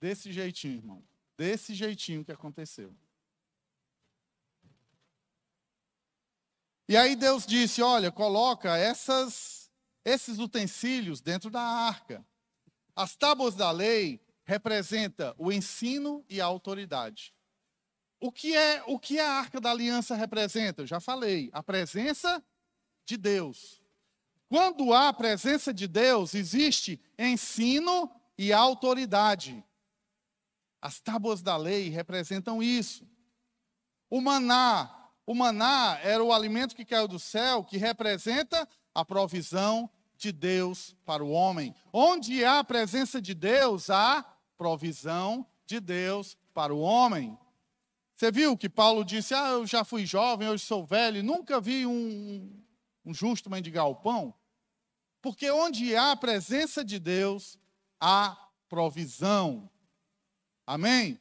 Desse 0.00 0.32
jeitinho, 0.32 0.76
irmão. 0.76 1.04
Desse 1.36 1.74
jeitinho 1.74 2.24
que 2.24 2.32
aconteceu. 2.32 2.94
E 6.88 6.96
aí 6.96 7.14
Deus 7.14 7.46
disse: 7.46 7.82
Olha, 7.82 8.10
coloca 8.10 8.78
essas, 8.78 9.70
esses 10.04 10.38
utensílios 10.38 11.20
dentro 11.20 11.50
da 11.50 11.60
arca. 11.60 12.24
As 12.96 13.14
tábuas 13.14 13.54
da 13.54 13.70
lei 13.70 14.20
representa 14.50 15.32
o 15.38 15.52
ensino 15.52 16.24
e 16.28 16.40
a 16.40 16.44
autoridade. 16.44 17.32
O 18.18 18.32
que 18.32 18.56
é 18.56 18.82
o 18.84 18.98
que 18.98 19.20
a 19.20 19.34
arca 19.34 19.60
da 19.60 19.70
aliança 19.70 20.16
representa? 20.16 20.82
Eu 20.82 20.86
já 20.88 20.98
falei, 20.98 21.48
a 21.52 21.62
presença 21.62 22.42
de 23.06 23.16
Deus. 23.16 23.80
Quando 24.48 24.92
há 24.92 25.08
a 25.08 25.12
presença 25.12 25.72
de 25.72 25.86
Deus, 25.86 26.34
existe 26.34 27.00
ensino 27.16 28.10
e 28.36 28.52
autoridade. 28.52 29.64
As 30.82 30.98
tábuas 30.98 31.40
da 31.42 31.56
lei 31.56 31.88
representam 31.88 32.60
isso. 32.60 33.08
O 34.10 34.20
maná, 34.20 35.10
o 35.24 35.32
maná 35.32 36.00
era 36.02 36.24
o 36.24 36.32
alimento 36.32 36.74
que 36.74 36.84
caiu 36.84 37.06
do 37.06 37.20
céu, 37.20 37.62
que 37.62 37.76
representa 37.76 38.68
a 38.92 39.04
provisão 39.04 39.88
de 40.16 40.32
Deus 40.32 40.96
para 41.06 41.22
o 41.22 41.30
homem. 41.30 41.72
Onde 41.92 42.44
há 42.44 42.58
a 42.58 42.64
presença 42.64 43.22
de 43.22 43.32
Deus, 43.32 43.88
há 43.88 44.26
provisão 44.60 45.46
de 45.64 45.80
Deus 45.80 46.36
para 46.52 46.74
o 46.74 46.80
homem. 46.80 47.38
Você 48.14 48.30
viu 48.30 48.58
que 48.58 48.68
Paulo 48.68 49.02
disse: 49.02 49.32
Ah, 49.32 49.52
eu 49.52 49.66
já 49.66 49.84
fui 49.84 50.04
jovem, 50.04 50.50
hoje 50.50 50.62
sou 50.66 50.84
velho, 50.84 51.22
nunca 51.22 51.58
vi 51.58 51.86
um, 51.86 52.62
um 53.02 53.14
justo 53.14 53.48
mendigar 53.48 53.88
o 53.88 53.94
pão? 53.94 54.34
Porque 55.22 55.50
onde 55.50 55.96
há 55.96 56.10
a 56.10 56.16
presença 56.16 56.84
de 56.84 56.98
Deus, 56.98 57.58
há 57.98 58.36
provisão. 58.68 59.70
Amém? 60.66 61.18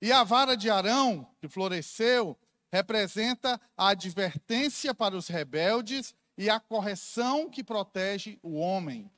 E 0.00 0.12
a 0.12 0.22
vara 0.22 0.56
de 0.56 0.70
Arão, 0.70 1.28
que 1.40 1.48
floresceu, 1.48 2.38
representa 2.72 3.60
a 3.76 3.88
advertência 3.88 4.94
para 4.94 5.16
os 5.16 5.26
rebeldes 5.26 6.14
e 6.38 6.48
a 6.48 6.60
correção 6.60 7.50
que 7.50 7.64
protege 7.64 8.38
o 8.44 8.54
homem. 8.54 9.10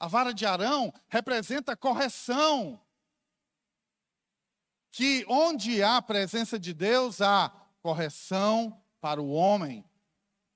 A 0.00 0.08
vara 0.08 0.32
de 0.32 0.46
Arão 0.46 0.90
representa 1.08 1.76
correção. 1.76 2.80
Que 4.90 5.26
onde 5.28 5.82
há 5.82 5.98
a 5.98 6.02
presença 6.02 6.58
de 6.58 6.72
Deus, 6.72 7.20
há 7.20 7.50
correção 7.82 8.82
para 8.98 9.20
o 9.20 9.30
homem. 9.30 9.84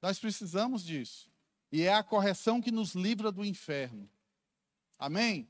Nós 0.01 0.19
precisamos 0.19 0.83
disso. 0.83 1.31
E 1.71 1.83
é 1.83 1.93
a 1.93 2.03
correção 2.03 2.61
que 2.61 2.73
nos 2.73 2.95
livra 2.95 3.31
do 3.31 3.45
inferno. 3.45 4.09
Amém? 4.99 5.47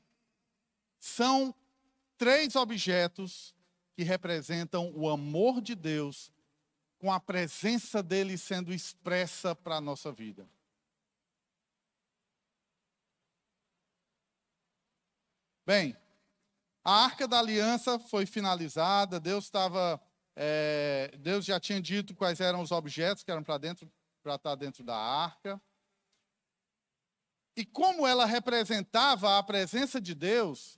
São 0.99 1.55
três 2.17 2.55
objetos 2.55 3.55
que 3.95 4.03
representam 4.03 4.91
o 4.93 5.09
amor 5.09 5.61
de 5.61 5.73
Deus 5.73 6.31
com 6.97 7.13
a 7.13 7.19
presença 7.19 8.03
dele 8.03 8.37
sendo 8.37 8.73
expressa 8.73 9.55
para 9.55 9.77
a 9.77 9.81
nossa 9.81 10.11
vida. 10.11 10.49
Bem, 15.65 15.97
a 16.83 17.05
arca 17.05 17.27
da 17.27 17.39
aliança 17.39 17.97
foi 17.97 18.27
finalizada, 18.27 19.19
Deus 19.19 19.45
estava. 19.45 19.99
É, 20.35 21.11
Deus 21.17 21.45
já 21.45 21.59
tinha 21.59 21.81
dito 21.81 22.13
quais 22.13 22.39
eram 22.39 22.61
os 22.61 22.71
objetos 22.71 23.23
que 23.23 23.31
eram 23.31 23.41
para 23.41 23.57
dentro, 23.57 23.91
para 24.21 24.35
estar 24.35 24.53
dentro 24.55 24.83
da 24.83 24.95
arca. 24.95 25.59
E 27.57 27.65
como 27.65 28.05
ela 28.05 28.25
representava 28.25 29.39
a 29.39 29.43
presença 29.43 29.99
de 29.99 30.13
Deus, 30.13 30.77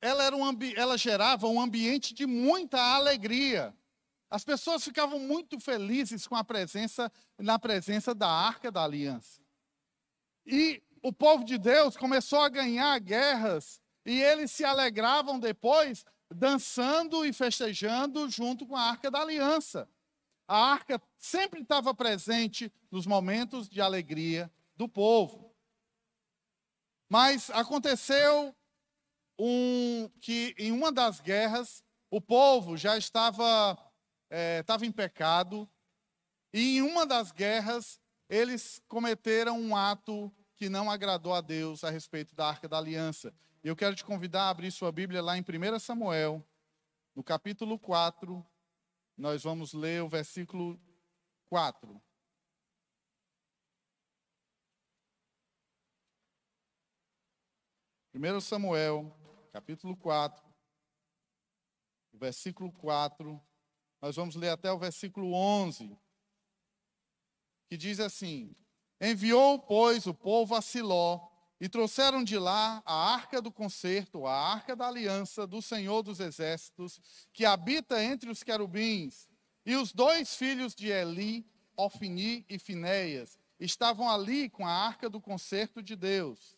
ela, 0.00 0.24
era 0.24 0.34
um 0.34 0.58
ela 0.74 0.96
gerava 0.96 1.46
um 1.46 1.60
ambiente 1.60 2.14
de 2.14 2.26
muita 2.26 2.80
alegria. 2.80 3.76
As 4.30 4.44
pessoas 4.44 4.82
ficavam 4.82 5.20
muito 5.20 5.60
felizes 5.60 6.26
com 6.26 6.34
a 6.34 6.42
presença, 6.42 7.12
na 7.38 7.58
presença 7.58 8.14
da 8.14 8.28
arca 8.28 8.72
da 8.72 8.82
aliança. 8.82 9.40
E 10.44 10.82
o 11.02 11.12
povo 11.12 11.44
de 11.44 11.58
Deus 11.58 11.96
começou 11.96 12.40
a 12.40 12.48
ganhar 12.48 12.98
guerras 13.00 13.80
e 14.04 14.22
eles 14.22 14.50
se 14.50 14.64
alegravam 14.64 15.38
depois 15.38 16.04
dançando 16.30 17.24
e 17.24 17.32
festejando 17.32 18.28
junto 18.28 18.66
com 18.66 18.76
a 18.76 18.82
arca 18.82 19.10
da 19.10 19.20
aliança. 19.20 19.88
A 20.46 20.72
arca 20.72 21.00
sempre 21.16 21.60
estava 21.60 21.94
presente 21.94 22.72
nos 22.90 23.06
momentos 23.06 23.68
de 23.68 23.80
alegria 23.80 24.50
do 24.76 24.88
povo. 24.88 25.54
Mas 27.08 27.50
aconteceu 27.50 28.54
um, 29.38 30.10
que 30.20 30.54
em 30.58 30.72
uma 30.72 30.90
das 30.90 31.20
guerras 31.20 31.82
o 32.10 32.20
povo 32.20 32.76
já 32.76 32.96
estava, 32.96 33.78
é, 34.30 34.60
estava 34.60 34.86
em 34.86 34.92
pecado, 34.92 35.68
e 36.52 36.78
em 36.78 36.82
uma 36.82 37.06
das 37.06 37.30
guerras 37.30 38.00
eles 38.28 38.80
cometeram 38.88 39.58
um 39.60 39.76
ato 39.76 40.32
que 40.58 40.68
não 40.68 40.90
agradou 40.90 41.32
a 41.32 41.40
Deus 41.40 41.84
a 41.84 41.90
respeito 41.90 42.34
da 42.34 42.48
Arca 42.48 42.68
da 42.68 42.76
Aliança. 42.76 43.32
Eu 43.62 43.76
quero 43.76 43.94
te 43.94 44.04
convidar 44.04 44.42
a 44.42 44.50
abrir 44.50 44.72
sua 44.72 44.90
Bíblia 44.90 45.22
lá 45.22 45.38
em 45.38 45.40
1 45.40 45.78
Samuel, 45.78 46.44
no 47.14 47.22
capítulo 47.22 47.78
4, 47.78 48.44
nós 49.16 49.44
vamos 49.44 49.72
ler 49.72 50.02
o 50.02 50.08
versículo 50.08 50.76
4. 51.46 52.02
1 58.12 58.40
Samuel, 58.40 59.16
capítulo 59.52 59.96
4, 59.96 60.44
versículo 62.14 62.72
4, 62.72 63.40
nós 64.02 64.16
vamos 64.16 64.34
ler 64.34 64.48
até 64.48 64.72
o 64.72 64.78
versículo 64.78 65.32
11, 65.32 65.96
que 67.68 67.76
diz 67.76 68.00
assim: 68.00 68.56
Enviou, 69.00 69.58
pois, 69.58 70.06
o 70.06 70.14
povo 70.14 70.54
a 70.54 70.62
Siló, 70.62 71.28
e 71.60 71.68
trouxeram 71.68 72.22
de 72.22 72.38
lá 72.38 72.82
a 72.86 73.12
arca 73.14 73.42
do 73.42 73.50
concerto, 73.50 74.26
a 74.26 74.34
arca 74.34 74.76
da 74.76 74.86
aliança 74.86 75.46
do 75.46 75.60
Senhor 75.60 76.02
dos 76.02 76.20
Exércitos, 76.20 77.00
que 77.32 77.44
habita 77.44 78.02
entre 78.02 78.30
os 78.30 78.42
querubins. 78.42 79.28
E 79.66 79.74
os 79.76 79.92
dois 79.92 80.34
filhos 80.34 80.74
de 80.74 80.88
Eli, 80.88 81.44
Ofni 81.76 82.44
e 82.48 82.58
Finéias, 82.58 83.38
estavam 83.58 84.08
ali 84.08 84.48
com 84.48 84.66
a 84.66 84.72
arca 84.72 85.10
do 85.10 85.20
concerto 85.20 85.82
de 85.82 85.96
Deus. 85.96 86.56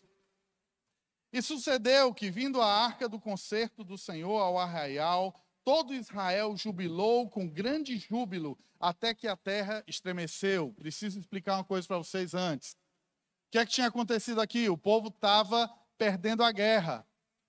E 1.33 1.41
sucedeu 1.41 2.13
que, 2.13 2.31
vindo 2.31 2.61
a 2.61 2.67
arca 2.67 3.09
do 3.09 3.19
concerto 3.19 3.85
do 3.85 3.97
Senhor 3.97 4.39
ao 4.39 4.59
arraial, 4.59 5.35
todo 5.71 5.95
Israel 5.95 6.57
jubilou 6.57 7.31
com 7.31 7.49
grande 7.49 7.97
júbilo, 7.97 8.59
até 8.81 9.15
que 9.15 9.29
a 9.29 9.37
terra 9.37 9.85
estremeceu. 9.87 10.75
Preciso 10.77 11.21
explicar 11.21 11.55
uma 11.59 11.65
coisa 11.65 11.87
para 11.87 11.99
vocês 11.99 12.35
antes. 12.35 12.73
O 12.73 13.53
que 13.53 13.59
é 13.59 13.65
que 13.65 13.71
tinha 13.71 13.87
acontecido 13.87 14.41
aqui? 14.41 14.69
O 14.69 14.77
povo 14.77 15.11
estava 15.11 15.73
perdendo 15.97 16.43
a 16.43 16.51
guerra. 16.51 17.07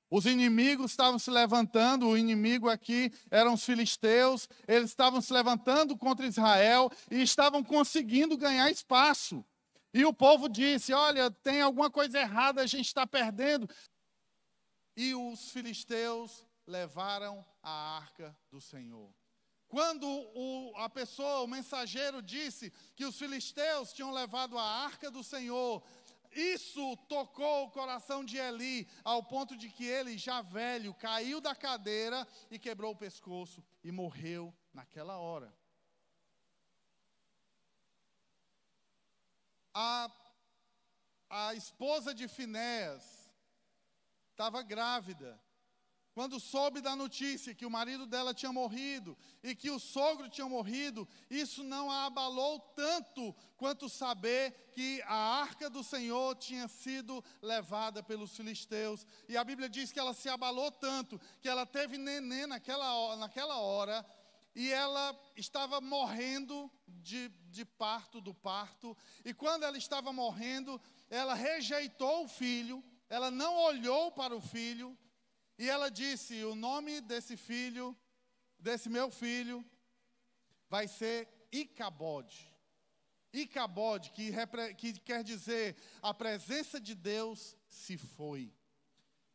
Os 0.08 0.28
inimigos 0.28 0.92
estavam 0.92 1.18
se 1.18 1.32
levantando, 1.32 2.10
o 2.10 2.16
inimigo 2.16 2.70
aqui 2.70 3.12
eram 3.32 3.56
os 3.56 3.66
filisteus, 3.66 4.48
eles 4.68 4.92
estavam 4.92 5.20
se 5.20 5.34
levantando 5.34 5.98
contra 5.98 6.28
Israel 6.28 6.92
e 7.10 7.24
estavam 7.24 7.64
conseguindo 7.64 8.38
ganhar 8.38 8.70
espaço. 8.70 9.44
E 9.92 10.06
o 10.06 10.14
povo 10.14 10.48
disse: 10.48 10.94
Olha, 10.94 11.32
tem 11.32 11.62
alguma 11.62 11.90
coisa 11.90 12.20
errada, 12.20 12.62
a 12.62 12.68
gente 12.68 12.86
está 12.86 13.08
perdendo. 13.08 13.68
E 14.96 15.16
os 15.16 15.50
filisteus 15.50 16.46
levaram 16.72 17.46
a 17.62 17.98
arca 17.98 18.36
do 18.50 18.62
Senhor. 18.62 19.14
Quando 19.68 20.08
o, 20.08 20.74
a 20.78 20.90
pessoa, 20.90 21.42
o 21.42 21.48
mensageiro, 21.48 22.22
disse 22.22 22.72
que 22.96 23.06
os 23.06 23.18
filisteus 23.18 23.94
tinham 23.94 24.12
levado 24.12 24.58
a 24.58 24.64
arca 24.64 25.12
do 25.12 25.24
Senhor, 25.24 25.84
isso 26.32 26.98
tocou 27.08 27.66
o 27.66 27.72
coração 27.72 28.24
de 28.24 28.38
Eli, 28.38 28.88
ao 29.04 29.24
ponto 29.24 29.56
de 29.56 29.70
que 29.70 29.86
ele, 29.86 30.18
já 30.18 30.42
velho, 30.42 30.94
caiu 30.94 31.40
da 31.40 31.54
cadeira 31.54 32.28
e 32.50 32.58
quebrou 32.58 32.94
o 32.94 32.98
pescoço 32.98 33.64
e 33.84 33.92
morreu 33.92 34.54
naquela 34.74 35.18
hora. 35.18 35.54
A, 39.74 40.12
a 41.30 41.56
esposa 41.56 42.14
de 42.14 42.28
Finéas 42.28 43.30
estava 44.32 44.62
grávida 44.62 45.40
quando 46.14 46.40
soube 46.40 46.82
da 46.82 46.96
notícia 46.96 47.54
que 47.56 47.66
o 47.66 47.70
marido 47.70 48.06
dela 48.06 48.34
tinha 48.34 48.52
morrido 48.52 49.18
e 49.42 49.56
que 49.56 49.70
o 49.70 49.80
sogro 49.80 50.30
tinha 50.30 50.48
morrido, 50.48 51.08
isso 51.30 51.64
não 51.64 51.90
a 51.90 52.06
abalou 52.06 52.60
tanto 52.76 53.34
quanto 53.56 53.88
saber 53.88 54.52
que 54.74 55.02
a 55.04 55.16
arca 55.16 55.70
do 55.70 55.84
Senhor 55.84 56.36
tinha 56.36 56.68
sido 56.68 57.24
levada 57.42 58.04
pelos 58.04 58.36
filisteus. 58.36 59.06
E 59.30 59.38
a 59.38 59.44
Bíblia 59.44 59.70
diz 59.70 59.92
que 59.92 60.00
ela 60.00 60.14
se 60.14 60.28
abalou 60.28 60.70
tanto 60.72 61.20
que 61.40 61.48
ela 61.48 61.66
teve 61.66 61.98
neném 61.98 62.46
naquela, 62.46 63.16
naquela 63.16 63.58
hora 63.58 64.06
e 64.54 64.70
ela 64.70 65.18
estava 65.38 65.80
morrendo 65.80 66.70
de, 66.88 67.30
de 67.50 67.64
parto 67.64 68.20
do 68.20 68.34
parto. 68.34 68.98
E 69.24 69.34
quando 69.34 69.64
ela 69.64 69.78
estava 69.78 70.12
morrendo, 70.12 70.80
ela 71.10 71.34
rejeitou 71.34 72.26
o 72.26 72.28
filho, 72.28 72.84
ela 73.10 73.32
não 73.32 73.56
olhou 73.64 74.12
para 74.12 74.36
o 74.36 74.42
filho 74.42 74.98
e 75.62 75.70
ela 75.70 75.92
disse: 75.92 76.44
O 76.44 76.56
nome 76.56 77.00
desse 77.02 77.38
filho, 77.38 77.96
desse 78.58 78.90
meu 78.90 79.12
filho, 79.12 79.64
vai 80.68 80.88
ser 80.88 81.30
Icabode. 81.52 82.52
Icabode, 83.32 84.10
que, 84.10 84.32
que 84.76 85.00
quer 85.00 85.24
dizer 85.24 85.78
a 86.02 86.16
presença 86.16 86.82
de 86.82 86.96
Deus 86.96 87.56
se 87.68 87.96
foi. 87.96 88.52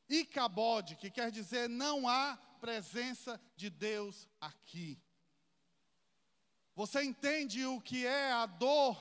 Icabode, 0.08 0.96
que 0.96 1.12
quer 1.12 1.30
dizer 1.30 1.68
não 1.68 2.08
há 2.08 2.36
presença 2.60 3.40
de 3.54 3.70
Deus 3.70 4.28
aqui. 4.40 5.00
Você 6.74 7.04
entende 7.04 7.64
o 7.66 7.80
que 7.80 8.04
é 8.04 8.32
a 8.32 8.46
dor 8.46 8.96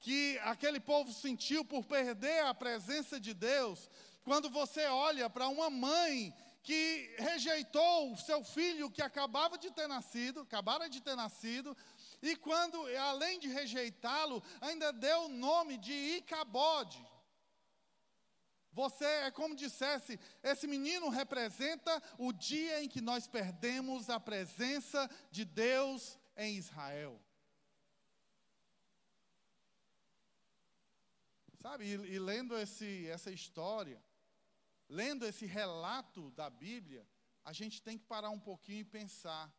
que 0.00 0.38
aquele 0.40 0.78
povo 0.78 1.14
sentiu 1.14 1.64
por 1.64 1.86
perder 1.86 2.44
a 2.44 2.52
presença 2.52 3.18
de 3.18 3.32
Deus? 3.32 3.90
Quando 4.22 4.50
você 4.50 4.84
olha 4.84 5.30
para 5.30 5.48
uma 5.48 5.70
mãe 5.70 6.34
que 6.68 7.14
rejeitou 7.18 8.14
seu 8.14 8.44
filho 8.44 8.90
que 8.90 9.00
acabava 9.00 9.56
de 9.56 9.70
ter 9.70 9.88
nascido, 9.88 10.40
acabara 10.40 10.86
de 10.86 11.00
ter 11.00 11.16
nascido, 11.16 11.74
e 12.20 12.36
quando, 12.36 12.76
além 12.98 13.38
de 13.38 13.48
rejeitá-lo, 13.48 14.42
ainda 14.60 14.92
deu 14.92 15.22
o 15.22 15.28
nome 15.30 15.78
de 15.78 15.94
Icabode. 16.18 17.02
Você 18.70 19.06
é 19.06 19.30
como 19.30 19.56
dissesse, 19.56 20.20
esse 20.42 20.66
menino 20.66 21.08
representa 21.08 22.02
o 22.18 22.34
dia 22.34 22.82
em 22.82 22.88
que 22.94 23.00
nós 23.00 23.26
perdemos 23.26 24.10
a 24.10 24.20
presença 24.20 25.08
de 25.30 25.46
Deus 25.46 26.18
em 26.36 26.58
Israel. 26.58 27.18
Sabe, 31.62 31.86
e, 31.86 31.94
e 32.14 32.18
lendo 32.18 32.54
esse, 32.58 33.08
essa 33.08 33.30
história, 33.30 33.98
lendo 34.88 35.26
esse 35.26 35.46
relato 35.46 36.30
da 36.32 36.48
Bíblia, 36.48 37.06
a 37.44 37.52
gente 37.52 37.82
tem 37.82 37.98
que 37.98 38.04
parar 38.04 38.30
um 38.30 38.40
pouquinho 38.40 38.80
e 38.80 38.84
pensar. 38.84 39.52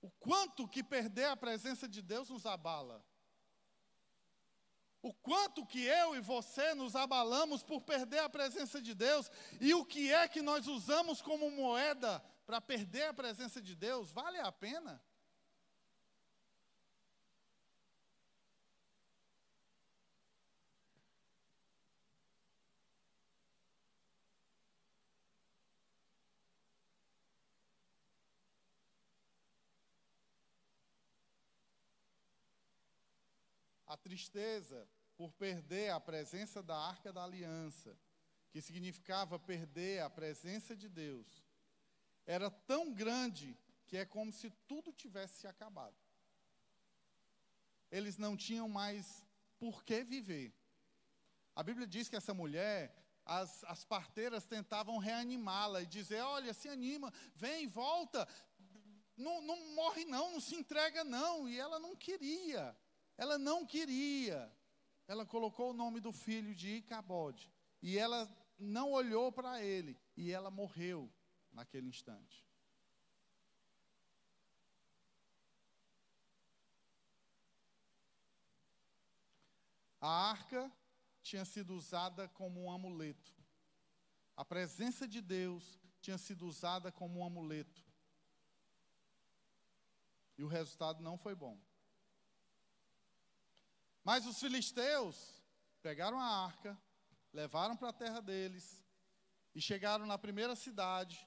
O 0.00 0.10
quanto 0.10 0.68
que 0.68 0.82
perder 0.82 1.26
a 1.26 1.36
presença 1.36 1.88
de 1.88 2.02
Deus 2.02 2.28
nos 2.28 2.44
abala. 2.44 3.04
O 5.00 5.12
quanto 5.12 5.66
que 5.66 5.82
eu 5.82 6.16
e 6.16 6.20
você 6.20 6.74
nos 6.74 6.96
abalamos 6.96 7.62
por 7.62 7.80
perder 7.82 8.20
a 8.20 8.28
presença 8.28 8.80
de 8.80 8.94
Deus 8.94 9.30
e 9.60 9.74
o 9.74 9.84
que 9.84 10.10
é 10.10 10.26
que 10.26 10.40
nós 10.40 10.66
usamos 10.66 11.20
como 11.20 11.50
moeda 11.50 12.24
para 12.46 12.60
perder 12.60 13.08
a 13.08 13.14
presença 13.14 13.60
de 13.60 13.74
Deus, 13.74 14.10
vale 14.10 14.38
a 14.38 14.50
pena? 14.50 15.02
A 33.94 33.96
tristeza 33.96 34.88
por 35.16 35.32
perder 35.32 35.90
a 35.90 36.00
presença 36.00 36.60
da 36.60 36.76
arca 36.76 37.12
da 37.12 37.22
aliança, 37.22 37.96
que 38.50 38.60
significava 38.60 39.38
perder 39.38 40.02
a 40.02 40.10
presença 40.10 40.76
de 40.76 40.88
Deus, 40.88 41.44
era 42.26 42.50
tão 42.50 42.92
grande 42.92 43.56
que 43.86 43.96
é 43.96 44.04
como 44.04 44.32
se 44.32 44.50
tudo 44.66 44.92
tivesse 44.92 45.40
se 45.40 45.46
acabado. 45.46 45.96
Eles 47.88 48.18
não 48.18 48.36
tinham 48.36 48.68
mais 48.68 49.24
por 49.60 49.84
que 49.84 50.02
viver. 50.02 50.52
A 51.54 51.62
Bíblia 51.62 51.86
diz 51.86 52.08
que 52.08 52.16
essa 52.16 52.34
mulher, 52.34 52.92
as, 53.24 53.62
as 53.64 53.84
parteiras 53.84 54.44
tentavam 54.44 54.98
reanimá-la 54.98 55.82
e 55.82 55.86
dizer: 55.86 56.20
Olha, 56.20 56.52
se 56.52 56.68
anima, 56.68 57.12
vem, 57.36 57.68
volta, 57.68 58.26
não, 59.16 59.40
não 59.42 59.74
morre 59.76 60.04
não, 60.04 60.32
não 60.32 60.40
se 60.40 60.56
entrega 60.56 61.04
não. 61.04 61.48
E 61.48 61.56
ela 61.56 61.78
não 61.78 61.94
queria. 61.94 62.76
Ela 63.16 63.38
não 63.38 63.64
queria. 63.66 64.52
Ela 65.06 65.24
colocou 65.26 65.70
o 65.70 65.74
nome 65.74 66.00
do 66.00 66.12
filho 66.12 66.54
de 66.54 66.76
Icabode. 66.76 67.50
E 67.82 67.98
ela 67.98 68.28
não 68.58 68.92
olhou 68.92 69.30
para 69.30 69.62
ele. 69.62 69.98
E 70.16 70.30
ela 70.30 70.50
morreu 70.50 71.12
naquele 71.52 71.88
instante. 71.88 72.44
A 80.00 80.30
arca 80.30 80.70
tinha 81.22 81.46
sido 81.46 81.74
usada 81.74 82.28
como 82.28 82.62
um 82.62 82.70
amuleto. 82.70 83.32
A 84.36 84.44
presença 84.44 85.08
de 85.08 85.22
Deus 85.22 85.80
tinha 86.00 86.18
sido 86.18 86.46
usada 86.46 86.92
como 86.92 87.20
um 87.20 87.24
amuleto. 87.24 87.82
E 90.36 90.44
o 90.44 90.46
resultado 90.48 91.02
não 91.02 91.16
foi 91.16 91.34
bom. 91.34 91.58
Mas 94.04 94.26
os 94.26 94.38
filisteus 94.38 95.16
pegaram 95.80 96.20
a 96.20 96.44
arca, 96.44 96.78
levaram 97.32 97.74
para 97.74 97.88
a 97.88 97.92
terra 97.92 98.20
deles 98.20 98.84
e 99.54 99.60
chegaram 99.62 100.04
na 100.04 100.18
primeira 100.18 100.54
cidade, 100.54 101.26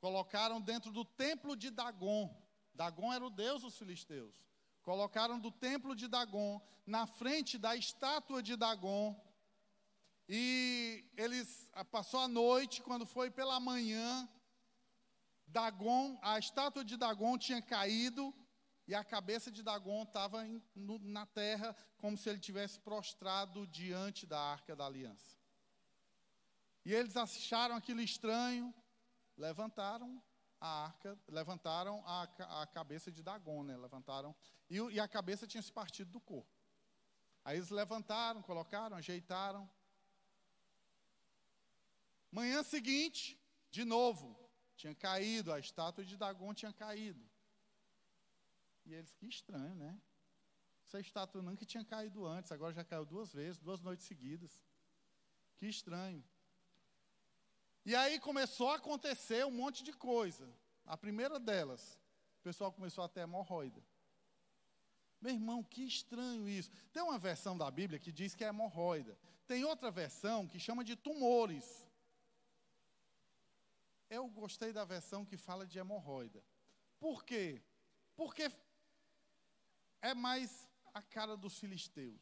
colocaram 0.00 0.60
dentro 0.60 0.90
do 0.90 1.04
templo 1.04 1.56
de 1.56 1.70
Dagon. 1.70 2.28
Dagon 2.74 3.12
era 3.12 3.24
o 3.24 3.30
deus 3.30 3.62
dos 3.62 3.78
filisteus. 3.78 4.34
Colocaram 4.82 5.38
do 5.38 5.52
templo 5.52 5.94
de 5.94 6.08
Dagon 6.08 6.60
na 6.84 7.06
frente 7.06 7.56
da 7.56 7.76
estátua 7.76 8.42
de 8.42 8.56
Dagon. 8.56 9.16
E 10.28 11.08
eles 11.16 11.70
passou 11.90 12.20
a 12.20 12.28
noite, 12.28 12.82
quando 12.82 13.06
foi 13.06 13.30
pela 13.30 13.60
manhã, 13.60 14.28
Dagon, 15.46 16.18
a 16.20 16.38
estátua 16.38 16.84
de 16.84 16.96
Dagon 16.96 17.38
tinha 17.38 17.62
caído 17.62 18.34
e 18.88 18.94
a 18.94 19.04
cabeça 19.04 19.50
de 19.50 19.62
Dagon 19.62 20.02
estava 20.02 20.42
na 20.74 21.26
terra, 21.26 21.76
como 21.98 22.16
se 22.16 22.26
ele 22.30 22.38
tivesse 22.38 22.80
prostrado 22.80 23.66
diante 23.66 24.24
da 24.24 24.40
arca 24.40 24.74
da 24.74 24.86
aliança. 24.86 25.36
E 26.86 26.94
eles 26.94 27.14
acharam 27.14 27.76
aquilo 27.76 28.00
estranho, 28.00 28.74
levantaram 29.36 30.22
a 30.58 30.84
arca, 30.84 31.18
levantaram 31.28 32.02
a, 32.06 32.62
a 32.62 32.66
cabeça 32.66 33.12
de 33.12 33.22
Dagon, 33.22 33.62
né? 33.62 33.76
levantaram, 33.76 34.34
e, 34.70 34.76
e 34.76 34.98
a 34.98 35.06
cabeça 35.06 35.46
tinha 35.46 35.62
se 35.62 35.70
partido 35.70 36.10
do 36.10 36.20
corpo. 36.20 36.50
Aí 37.44 37.58
eles 37.58 37.68
levantaram, 37.68 38.40
colocaram, 38.40 38.96
ajeitaram. 38.96 39.70
Manhã 42.32 42.62
seguinte, 42.62 43.38
de 43.70 43.84
novo, 43.84 44.34
tinha 44.76 44.94
caído, 44.94 45.52
a 45.52 45.58
estátua 45.58 46.06
de 46.06 46.16
Dagon 46.16 46.54
tinha 46.54 46.72
caído. 46.72 47.28
E 48.88 48.94
eles, 48.94 49.12
que 49.12 49.26
estranho, 49.26 49.74
né? 49.74 50.00
Essa 50.82 50.98
estátua 50.98 51.42
nunca 51.42 51.66
tinha 51.66 51.84
caído 51.84 52.24
antes, 52.26 52.50
agora 52.50 52.72
já 52.72 52.82
caiu 52.82 53.04
duas 53.04 53.30
vezes, 53.30 53.58
duas 53.58 53.82
noites 53.82 54.06
seguidas. 54.06 54.64
Que 55.58 55.66
estranho. 55.66 56.24
E 57.84 57.94
aí 57.94 58.18
começou 58.18 58.70
a 58.70 58.76
acontecer 58.76 59.44
um 59.44 59.50
monte 59.50 59.84
de 59.84 59.92
coisa. 59.92 60.48
A 60.86 60.96
primeira 60.96 61.38
delas, 61.38 62.00
o 62.40 62.42
pessoal 62.42 62.72
começou 62.72 63.04
a 63.04 63.08
ter 63.08 63.20
hemorroida. 63.20 63.84
Meu 65.20 65.34
irmão, 65.34 65.62
que 65.62 65.82
estranho 65.82 66.48
isso. 66.48 66.70
Tem 66.90 67.02
uma 67.02 67.18
versão 67.18 67.58
da 67.58 67.70
Bíblia 67.70 67.98
que 67.98 68.10
diz 68.10 68.34
que 68.34 68.42
é 68.42 68.48
hemorroida. 68.48 69.18
Tem 69.46 69.64
outra 69.64 69.90
versão 69.90 70.48
que 70.48 70.58
chama 70.58 70.82
de 70.82 70.96
tumores. 70.96 71.86
Eu 74.08 74.28
gostei 74.28 74.72
da 74.72 74.86
versão 74.86 75.26
que 75.26 75.36
fala 75.36 75.66
de 75.66 75.78
hemorroida. 75.78 76.42
Por 76.98 77.22
quê? 77.22 77.60
Porque 78.16 78.50
é 80.00 80.14
mais 80.14 80.68
a 80.94 81.02
cara 81.02 81.36
dos 81.36 81.58
filisteus. 81.58 82.20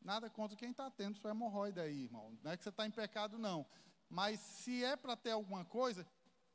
Nada 0.00 0.28
contra 0.28 0.56
quem 0.56 0.70
está 0.70 0.90
tendo 0.90 1.18
sua 1.18 1.30
hemorroida 1.30 1.82
aí, 1.82 2.04
irmão. 2.04 2.36
Não 2.42 2.50
é 2.50 2.56
que 2.56 2.62
você 2.62 2.70
está 2.70 2.86
em 2.86 2.90
pecado, 2.90 3.38
não. 3.38 3.64
Mas 4.08 4.40
se 4.40 4.84
é 4.84 4.96
para 4.96 5.16
ter 5.16 5.30
alguma 5.30 5.64
coisa, 5.64 6.06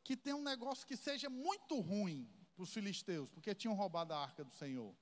que 0.03 0.15
tenha 0.15 0.35
um 0.35 0.43
negócio 0.43 0.85
que 0.85 0.95
seja 0.95 1.29
muito 1.29 1.79
ruim 1.79 2.29
para 2.55 2.63
os 2.63 2.73
filisteus, 2.73 3.29
porque 3.29 3.55
tinham 3.55 3.75
roubado 3.75 4.13
a 4.13 4.21
arca 4.21 4.43
do 4.43 4.53
Senhor. 4.53 4.95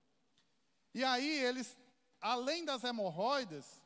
E 0.94 1.04
aí 1.04 1.28
eles, 1.28 1.78
além 2.22 2.66
das 2.66 2.84
hemorroidas, 2.84 3.82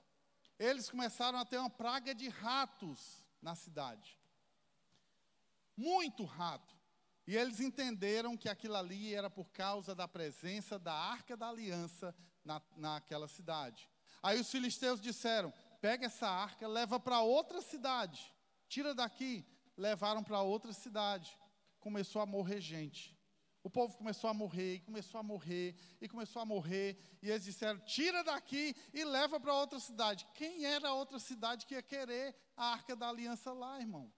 eles 0.57 0.89
começaram 0.89 1.39
a 1.39 1.45
ter 1.45 1.57
uma 1.57 1.69
praga 1.69 2.13
de 2.13 2.29
ratos 2.29 3.25
na 3.41 3.55
cidade. 3.55 4.19
Muito 5.75 6.23
rato. 6.25 6.78
E 7.29 7.37
eles 7.37 7.59
entenderam 7.59 8.35
que 8.35 8.49
aquilo 8.49 8.75
ali 8.75 9.13
era 9.13 9.29
por 9.29 9.51
causa 9.51 9.93
da 9.93 10.07
presença 10.07 10.79
da 10.79 10.91
arca 10.91 11.37
da 11.37 11.47
aliança 11.47 12.15
na, 12.43 12.59
naquela 12.75 13.27
cidade. 13.27 13.87
Aí 14.23 14.39
os 14.39 14.49
filisteus 14.49 14.99
disseram: 14.99 15.53
pega 15.79 16.07
essa 16.07 16.27
arca, 16.27 16.67
leva 16.67 16.99
para 16.99 17.21
outra 17.21 17.61
cidade, 17.61 18.33
tira 18.67 18.95
daqui. 18.95 19.45
Levaram 19.77 20.23
para 20.23 20.41
outra 20.41 20.73
cidade. 20.73 21.37
Começou 21.79 22.19
a 22.19 22.25
morrer 22.25 22.59
gente. 22.59 23.15
O 23.61 23.69
povo 23.69 23.95
começou 23.95 24.27
a 24.27 24.33
morrer, 24.33 24.77
e 24.77 24.79
começou 24.79 25.19
a 25.19 25.23
morrer, 25.23 25.75
e 26.01 26.09
começou 26.09 26.41
a 26.41 26.45
morrer, 26.45 26.97
e 27.21 27.29
eles 27.29 27.43
disseram: 27.43 27.79
tira 27.81 28.23
daqui 28.23 28.75
e 28.91 29.05
leva 29.05 29.39
para 29.39 29.53
outra 29.53 29.79
cidade. 29.79 30.27
Quem 30.33 30.65
era 30.65 30.89
a 30.89 30.93
outra 30.95 31.19
cidade 31.19 31.67
que 31.67 31.75
ia 31.75 31.83
querer 31.83 32.35
a 32.57 32.71
arca 32.71 32.95
da 32.95 33.07
aliança 33.07 33.53
lá, 33.53 33.79
irmão? 33.79 34.11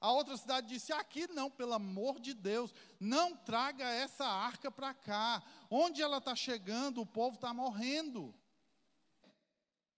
A 0.00 0.12
outra 0.12 0.36
cidade 0.36 0.68
disse: 0.68 0.92
aqui 0.92 1.26
não, 1.28 1.50
pelo 1.50 1.72
amor 1.72 2.20
de 2.20 2.32
Deus, 2.32 2.72
não 3.00 3.36
traga 3.36 3.84
essa 3.84 4.24
arca 4.24 4.70
para 4.70 4.94
cá. 4.94 5.42
Onde 5.68 6.00
ela 6.02 6.18
está 6.18 6.36
chegando, 6.36 7.00
o 7.00 7.06
povo 7.06 7.34
está 7.34 7.52
morrendo. 7.52 8.34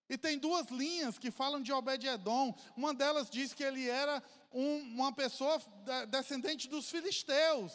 E 0.09 0.19
tem 0.19 0.39
duas 0.39 0.69
linhas 0.69 1.19
que 1.19 1.31
falam 1.31 1.63
de 1.63 1.73
Obed-Edom. 1.73 2.53
Uma 2.77 2.93
delas 2.93 3.31
diz 3.31 3.53
que 3.53 3.63
ele 3.63 3.89
era 3.89 4.23
um, 4.51 4.81
uma 4.81 5.13
pessoa 5.13 5.61
descendente 6.09 6.67
dos 6.67 6.91
filisteus. 6.91 7.73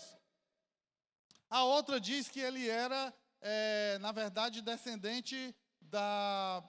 A 1.50 1.64
outra 1.64 2.00
diz 2.00 2.28
que 2.28 2.40
ele 2.40 2.68
era, 2.68 3.14
é, 3.40 3.98
na 4.00 4.12
verdade, 4.12 4.62
descendente 4.62 5.56
da, 5.80 6.62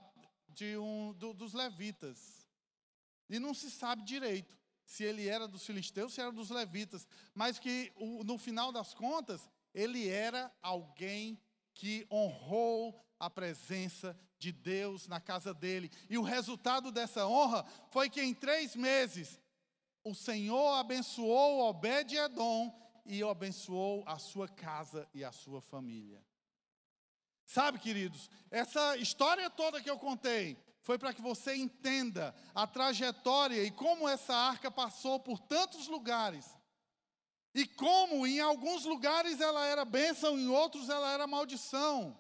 de 0.51 0.77
um, 0.77 1.13
do, 1.15 1.33
dos 1.33 1.53
levitas. 1.53 2.47
E 3.29 3.41
não 3.41 3.53
se 3.53 3.69
sabe 3.69 4.05
direito 4.05 4.57
se 4.87 5.03
ele 5.05 5.29
era 5.29 5.49
dos 5.49 5.67
filisteus, 5.67 6.15
se 6.15 6.21
era 6.21 6.33
dos 6.33 6.49
levitas. 6.49 7.07
Mas 7.35 7.59
que, 7.59 7.93
no 8.25 8.39
final 8.39 8.71
das 8.71 8.95
contas, 8.95 9.51
ele 9.75 10.09
era 10.09 10.51
alguém 10.63 11.39
que 11.75 12.07
honrou 12.11 13.05
a 13.19 13.29
presença 13.29 14.19
de 14.39 14.53
Deus 14.53 15.09
na 15.09 15.21
casa 15.21 15.53
dele. 15.53 15.91
E 16.09 16.17
o 16.17 16.23
resultado 16.23 16.93
dessa 16.93 17.27
honra 17.27 17.65
foi 17.91 18.09
que 18.09 18.23
em 18.23 18.33
três 18.33 18.77
meses 18.77 19.41
o 20.05 20.15
Senhor 20.15 20.75
abençoou 20.75 21.69
Obed-Edom 21.69 22.73
e 23.05 23.23
abençoou 23.23 24.05
a 24.07 24.19
sua 24.19 24.49
casa 24.49 25.09
e 25.13 25.25
a 25.25 25.33
sua 25.33 25.61
família. 25.61 26.25
Sabe, 27.45 27.79
queridos, 27.79 28.31
essa 28.51 28.97
história 28.97 29.49
toda 29.51 29.81
que 29.81 29.91
eu 29.91 29.99
contei 29.99 30.57
foi 30.87 30.97
para 30.97 31.13
que 31.13 31.21
você 31.21 31.57
entenda 31.57 32.33
a 32.55 32.65
trajetória 32.65 33.61
e 33.65 33.73
como 33.73 34.09
essa 34.09 34.33
arca 34.33 34.71
passou 34.71 35.19
por 35.19 35.41
tantos 35.41 35.89
lugares. 35.89 36.47
E 37.53 37.67
como 37.67 38.25
em 38.25 38.39
alguns 38.39 38.85
lugares 38.85 39.41
ela 39.41 39.67
era 39.67 39.85
bênção, 39.85 40.39
em 40.39 40.47
outros 40.47 40.89
ela 40.89 41.11
era 41.11 41.27
maldição. 41.27 42.17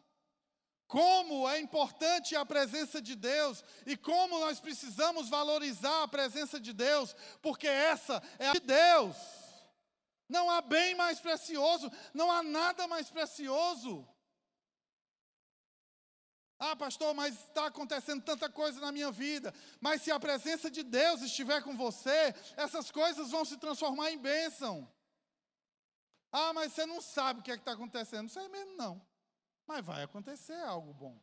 Como 0.88 1.48
é 1.48 1.60
importante 1.60 2.34
a 2.34 2.44
presença 2.44 3.00
de 3.00 3.14
Deus 3.14 3.62
e 3.86 3.96
como 3.96 4.40
nós 4.40 4.58
precisamos 4.58 5.28
valorizar 5.28 6.02
a 6.02 6.08
presença 6.08 6.58
de 6.58 6.72
Deus, 6.72 7.14
porque 7.40 7.68
essa 7.68 8.20
é 8.36 8.48
a 8.48 8.52
de 8.52 8.58
Deus. 8.58 9.16
Não 10.28 10.50
há 10.50 10.60
bem 10.60 10.96
mais 10.96 11.20
precioso, 11.20 11.88
não 12.12 12.32
há 12.32 12.42
nada 12.42 12.88
mais 12.88 13.08
precioso. 13.08 14.04
Ah, 16.58 16.74
pastor, 16.74 17.14
mas 17.14 17.34
está 17.34 17.66
acontecendo 17.66 18.22
tanta 18.22 18.48
coisa 18.48 18.80
na 18.80 18.90
minha 18.90 19.12
vida. 19.12 19.52
Mas 19.80 20.02
se 20.02 20.10
a 20.10 20.18
presença 20.18 20.70
de 20.70 20.82
Deus 20.82 21.20
estiver 21.20 21.62
com 21.62 21.76
você, 21.76 22.34
essas 22.56 22.90
coisas 22.90 23.30
vão 23.30 23.44
se 23.44 23.58
transformar 23.58 24.10
em 24.10 24.18
bênção. 24.18 24.90
Ah, 26.32 26.52
mas 26.52 26.72
você 26.72 26.86
não 26.86 27.00
sabe 27.00 27.40
o 27.40 27.42
que 27.42 27.50
é 27.50 27.54
está 27.54 27.72
acontecendo. 27.72 28.22
Não 28.22 28.28
sei 28.30 28.48
mesmo, 28.48 28.74
não. 28.76 29.06
Mas 29.66 29.84
vai 29.84 30.02
acontecer 30.02 30.60
algo 30.62 30.94
bom. 30.94 31.20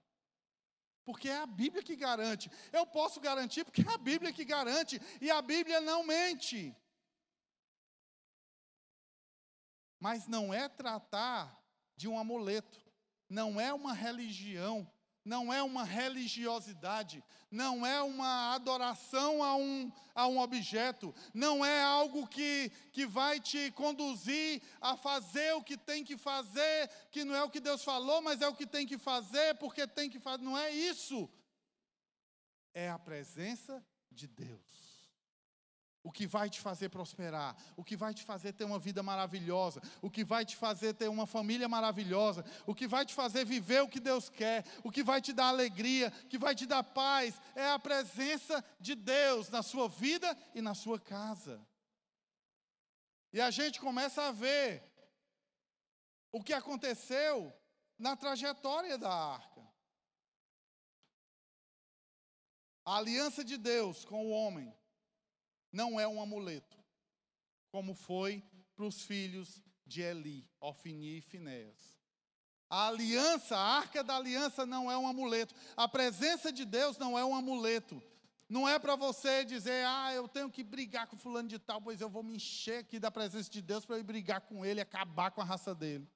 Porque 1.03 1.27
é 1.29 1.37
a 1.37 1.47
Bíblia 1.47 1.83
que 1.83 1.95
garante. 1.95 2.49
Eu 2.71 2.85
posso 2.85 3.19
garantir 3.19 3.65
porque 3.65 3.81
é 3.81 3.93
a 3.93 3.97
Bíblia 3.97 4.31
que 4.31 4.45
garante. 4.45 5.01
E 5.19 5.31
a 5.31 5.41
Bíblia 5.41 5.81
não 5.81 6.03
mente. 6.03 6.75
Mas 9.99 10.27
não 10.27 10.53
é 10.53 10.69
tratar 10.69 11.59
de 11.95 12.07
um 12.07 12.19
amuleto, 12.19 12.81
não 13.29 13.59
é 13.59 13.73
uma 13.73 13.93
religião, 13.93 14.91
não 15.23 15.53
é 15.53 15.63
uma 15.63 15.83
religiosidade, 15.83 17.23
não 17.49 17.85
é 17.85 18.01
uma 18.01 18.53
adoração 18.53 19.41
a 19.41 19.55
um, 19.55 19.91
a 20.13 20.27
um 20.27 20.39
objeto, 20.39 21.13
não 21.33 21.63
é 21.63 21.81
algo 21.81 22.27
que, 22.27 22.71
que 22.91 23.05
vai 23.05 23.39
te 23.39 23.71
conduzir 23.71 24.61
a 24.81 24.97
fazer 24.97 25.53
o 25.53 25.63
que 25.63 25.77
tem 25.77 26.03
que 26.03 26.17
fazer, 26.17 26.89
que 27.11 27.23
não 27.23 27.35
é 27.35 27.43
o 27.43 27.49
que 27.49 27.59
Deus 27.59 27.83
falou, 27.83 28.21
mas 28.21 28.41
é 28.41 28.47
o 28.47 28.55
que 28.55 28.67
tem 28.67 28.85
que 28.85 28.97
fazer, 28.97 29.55
porque 29.55 29.87
tem 29.87 30.09
que 30.09 30.19
fazer. 30.19 30.43
Não 30.43 30.57
é 30.57 30.71
isso. 30.71 31.29
É 32.73 32.89
a 32.89 32.99
presença 32.99 33.85
de 34.11 34.27
Deus 34.27 34.82
o 36.03 36.11
que 36.11 36.27
vai 36.27 36.49
te 36.49 36.59
fazer 36.59 36.89
prosperar, 36.89 37.55
o 37.77 37.83
que 37.83 37.95
vai 37.95 38.13
te 38.13 38.23
fazer 38.23 38.51
ter 38.51 38.65
uma 38.65 38.77
vida 38.77 39.01
maravilhosa, 39.01 39.81
o 40.01 40.09
que 40.09 40.23
vai 40.23 40.45
te 40.45 40.55
fazer 40.57 40.93
ter 40.93 41.07
uma 41.07 41.25
família 41.25 41.69
maravilhosa, 41.69 42.43
o 42.67 42.75
que 42.75 42.87
vai 42.87 43.05
te 43.05 43.13
fazer 43.13 43.45
viver 43.45 43.81
o 43.81 43.87
que 43.87 44.01
Deus 44.01 44.29
quer, 44.29 44.65
o 44.83 44.91
que 44.91 45.01
vai 45.01 45.21
te 45.21 45.31
dar 45.31 45.47
alegria, 45.47 46.11
o 46.23 46.27
que 46.27 46.37
vai 46.37 46.53
te 46.53 46.65
dar 46.65 46.83
paz, 46.83 47.39
é 47.55 47.71
a 47.71 47.79
presença 47.79 48.63
de 48.79 48.95
Deus 48.95 49.49
na 49.49 49.63
sua 49.63 49.87
vida 49.87 50.37
e 50.53 50.61
na 50.61 50.75
sua 50.75 50.99
casa. 50.99 51.65
E 53.31 53.39
a 53.39 53.49
gente 53.49 53.79
começa 53.79 54.23
a 54.23 54.31
ver 54.31 54.83
o 56.33 56.43
que 56.43 56.53
aconteceu 56.53 57.53
na 57.97 58.17
trajetória 58.17 58.97
da 58.97 59.09
arca. 59.09 59.63
A 62.85 62.97
aliança 62.97 63.43
de 63.45 63.57
Deus 63.57 64.03
com 64.03 64.25
o 64.27 64.31
homem 64.31 64.75
não 65.73 65.99
é 65.99 66.07
um 66.07 66.21
amuleto, 66.21 66.77
como 67.71 67.95
foi 67.95 68.43
para 68.75 68.85
os 68.85 69.01
filhos 69.01 69.61
de 69.85 70.01
Eli, 70.01 70.47
Ofni 70.61 71.17
e 71.17 71.21
Finéas. 71.21 71.99
A 72.69 72.87
aliança, 72.87 73.55
a 73.55 73.77
arca 73.77 74.03
da 74.03 74.15
aliança 74.15 74.65
não 74.65 74.91
é 74.91 74.97
um 74.97 75.07
amuleto. 75.07 75.53
A 75.75 75.87
presença 75.87 76.51
de 76.51 76.65
Deus 76.65 76.97
não 76.97 77.17
é 77.17 77.23
um 77.23 77.35
amuleto. 77.35 78.01
Não 78.49 78.67
é 78.67 78.79
para 78.79 78.95
você 78.95 79.43
dizer, 79.43 79.85
ah, 79.85 80.11
eu 80.13 80.27
tenho 80.27 80.49
que 80.49 80.63
brigar 80.63 81.07
com 81.07 81.17
fulano 81.17 81.47
de 81.47 81.59
tal, 81.59 81.81
pois 81.81 82.01
eu 82.01 82.09
vou 82.09 82.23
me 82.23 82.35
encher 82.35 82.79
aqui 82.79 82.99
da 82.99 83.11
presença 83.11 83.49
de 83.49 83.61
Deus 83.61 83.85
para 83.85 83.99
ir 83.99 84.03
brigar 84.03 84.41
com 84.41 84.65
ele 84.65 84.81
acabar 84.81 85.29
com 85.31 85.41
a 85.41 85.43
raça 85.43 85.75
dele. 85.75 86.07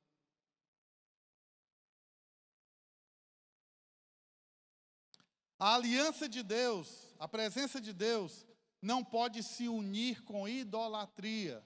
A 5.59 5.75
aliança 5.75 6.27
de 6.27 6.41
Deus, 6.41 7.15
a 7.19 7.27
presença 7.27 7.79
de 7.79 7.91
Deus, 7.91 8.46
não 8.81 9.03
pode 9.03 9.43
se 9.43 9.67
unir 9.67 10.23
com 10.23 10.47
idolatria, 10.47 11.65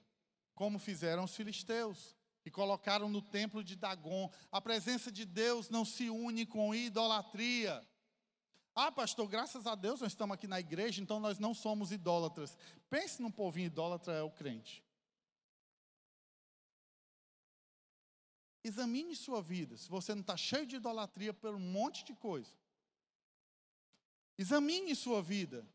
como 0.56 0.80
fizeram 0.80 1.24
os 1.24 1.36
filisteus, 1.36 2.16
e 2.46 2.50
colocaram 2.50 3.10
no 3.10 3.22
templo 3.22 3.64
de 3.64 3.76
Dagon. 3.76 4.32
A 4.52 4.60
presença 4.60 5.12
de 5.12 5.26
Deus 5.26 5.70
não 5.70 5.86
se 5.86 6.10
une 6.10 6.46
com 6.46 6.74
idolatria. 6.74 7.88
Ah, 8.74 8.92
pastor, 8.92 9.28
graças 9.28 9.68
a 9.68 9.76
Deus 9.76 10.02
nós 10.02 10.14
estamos 10.14 10.34
aqui 10.34 10.48
na 10.48 10.60
igreja, 10.60 11.02
então 11.02 11.20
nós 11.20 11.38
não 11.38 11.54
somos 11.54 11.92
idólatras. 11.92 12.58
Pense 12.90 13.22
num 13.22 13.32
povinho 13.32 13.68
idólatra 13.68 14.14
é 14.14 14.22
o 14.22 14.32
crente. 14.32 14.84
Examine 18.64 19.16
sua 19.16 19.42
vida, 19.42 19.76
se 19.76 19.90
você 19.90 20.14
não 20.14 20.22
está 20.22 20.38
cheio 20.38 20.68
de 20.68 20.76
idolatria 20.76 21.34
por 21.34 21.54
um 21.56 21.60
monte 21.60 22.04
de 22.04 22.14
coisa. 22.14 22.52
Examine 24.38 24.96
sua 24.96 25.22
vida. 25.22 25.68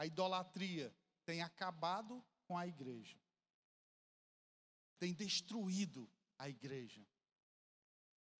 A 0.00 0.06
idolatria, 0.06 0.96
tem 1.26 1.42
acabado 1.42 2.24
com 2.46 2.56
a 2.56 2.66
igreja. 2.66 3.20
Tem 4.98 5.12
destruído 5.12 6.10
a 6.38 6.48
igreja. 6.48 7.06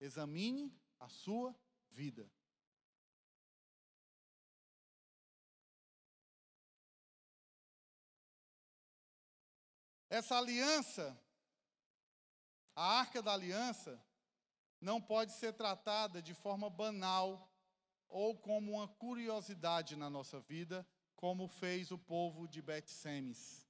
Examine 0.01 0.75
a 0.99 1.07
sua 1.11 1.55
vida. 1.91 2.33
Essa 10.09 10.39
aliança, 10.39 11.23
a 12.75 13.01
arca 13.01 13.21
da 13.21 13.35
aliança, 13.35 14.03
não 14.81 14.99
pode 14.99 15.33
ser 15.35 15.53
tratada 15.53 16.23
de 16.23 16.33
forma 16.33 16.71
banal 16.71 17.55
ou 18.09 18.35
como 18.35 18.73
uma 18.73 18.89
curiosidade 18.89 19.95
na 19.95 20.09
nossa 20.09 20.41
vida, 20.41 20.89
como 21.21 21.47
fez 21.47 21.91
o 21.91 21.99
povo 21.99 22.49
de 22.49 22.63
Bet-Semes, 22.63 23.69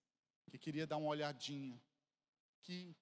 que 0.49 0.57
queria 0.57 0.87
dar 0.87 0.99
uma 0.99 1.09
olhadinha. 1.09 1.83
Que 2.63 2.97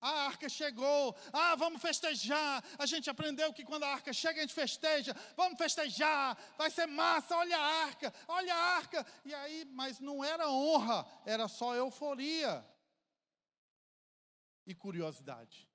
a 0.00 0.26
arca 0.26 0.48
chegou, 0.48 1.16
ah, 1.32 1.56
vamos 1.56 1.82
festejar. 1.82 2.62
A 2.78 2.86
gente 2.86 3.10
aprendeu 3.10 3.52
que 3.52 3.64
quando 3.64 3.82
a 3.82 3.88
arca 3.88 4.12
chega, 4.12 4.38
a 4.38 4.42
gente 4.42 4.54
festeja. 4.54 5.12
Vamos 5.36 5.58
festejar, 5.58 6.38
vai 6.56 6.70
ser 6.70 6.86
massa, 6.86 7.36
olha 7.36 7.58
a 7.58 7.84
arca, 7.86 8.14
olha 8.28 8.54
a 8.54 8.76
arca. 8.76 9.04
E 9.24 9.34
aí, 9.34 9.64
mas 9.64 9.98
não 9.98 10.24
era 10.24 10.48
honra, 10.48 11.04
era 11.26 11.48
só 11.48 11.74
euforia 11.74 12.64
e 14.64 14.76
curiosidade. 14.76 15.68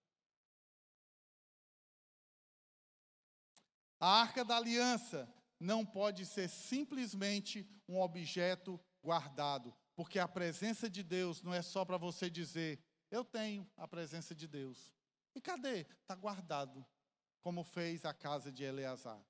A 3.99 4.21
arca 4.21 4.45
da 4.45 4.55
aliança 4.55 5.27
não 5.63 5.85
pode 5.85 6.25
ser 6.25 6.49
simplesmente 6.49 7.67
um 7.87 7.99
objeto 7.99 8.79
guardado, 9.01 9.73
porque 9.95 10.19
a 10.19 10.27
presença 10.27 10.89
de 10.89 11.01
Deus 11.01 11.41
não 11.41 11.53
é 11.53 11.61
só 11.61 11.85
para 11.85 11.97
você 11.97 12.29
dizer, 12.29 12.83
eu 13.09 13.23
tenho 13.23 13.69
a 13.77 13.87
presença 13.87 14.35
de 14.35 14.47
Deus. 14.47 14.91
E 15.33 15.41
cadê? 15.41 15.87
Está 16.01 16.15
guardado, 16.15 16.85
como 17.41 17.63
fez 17.63 18.05
a 18.05 18.13
casa 18.13 18.51
de 18.51 18.63
Eleazar. 18.63 19.23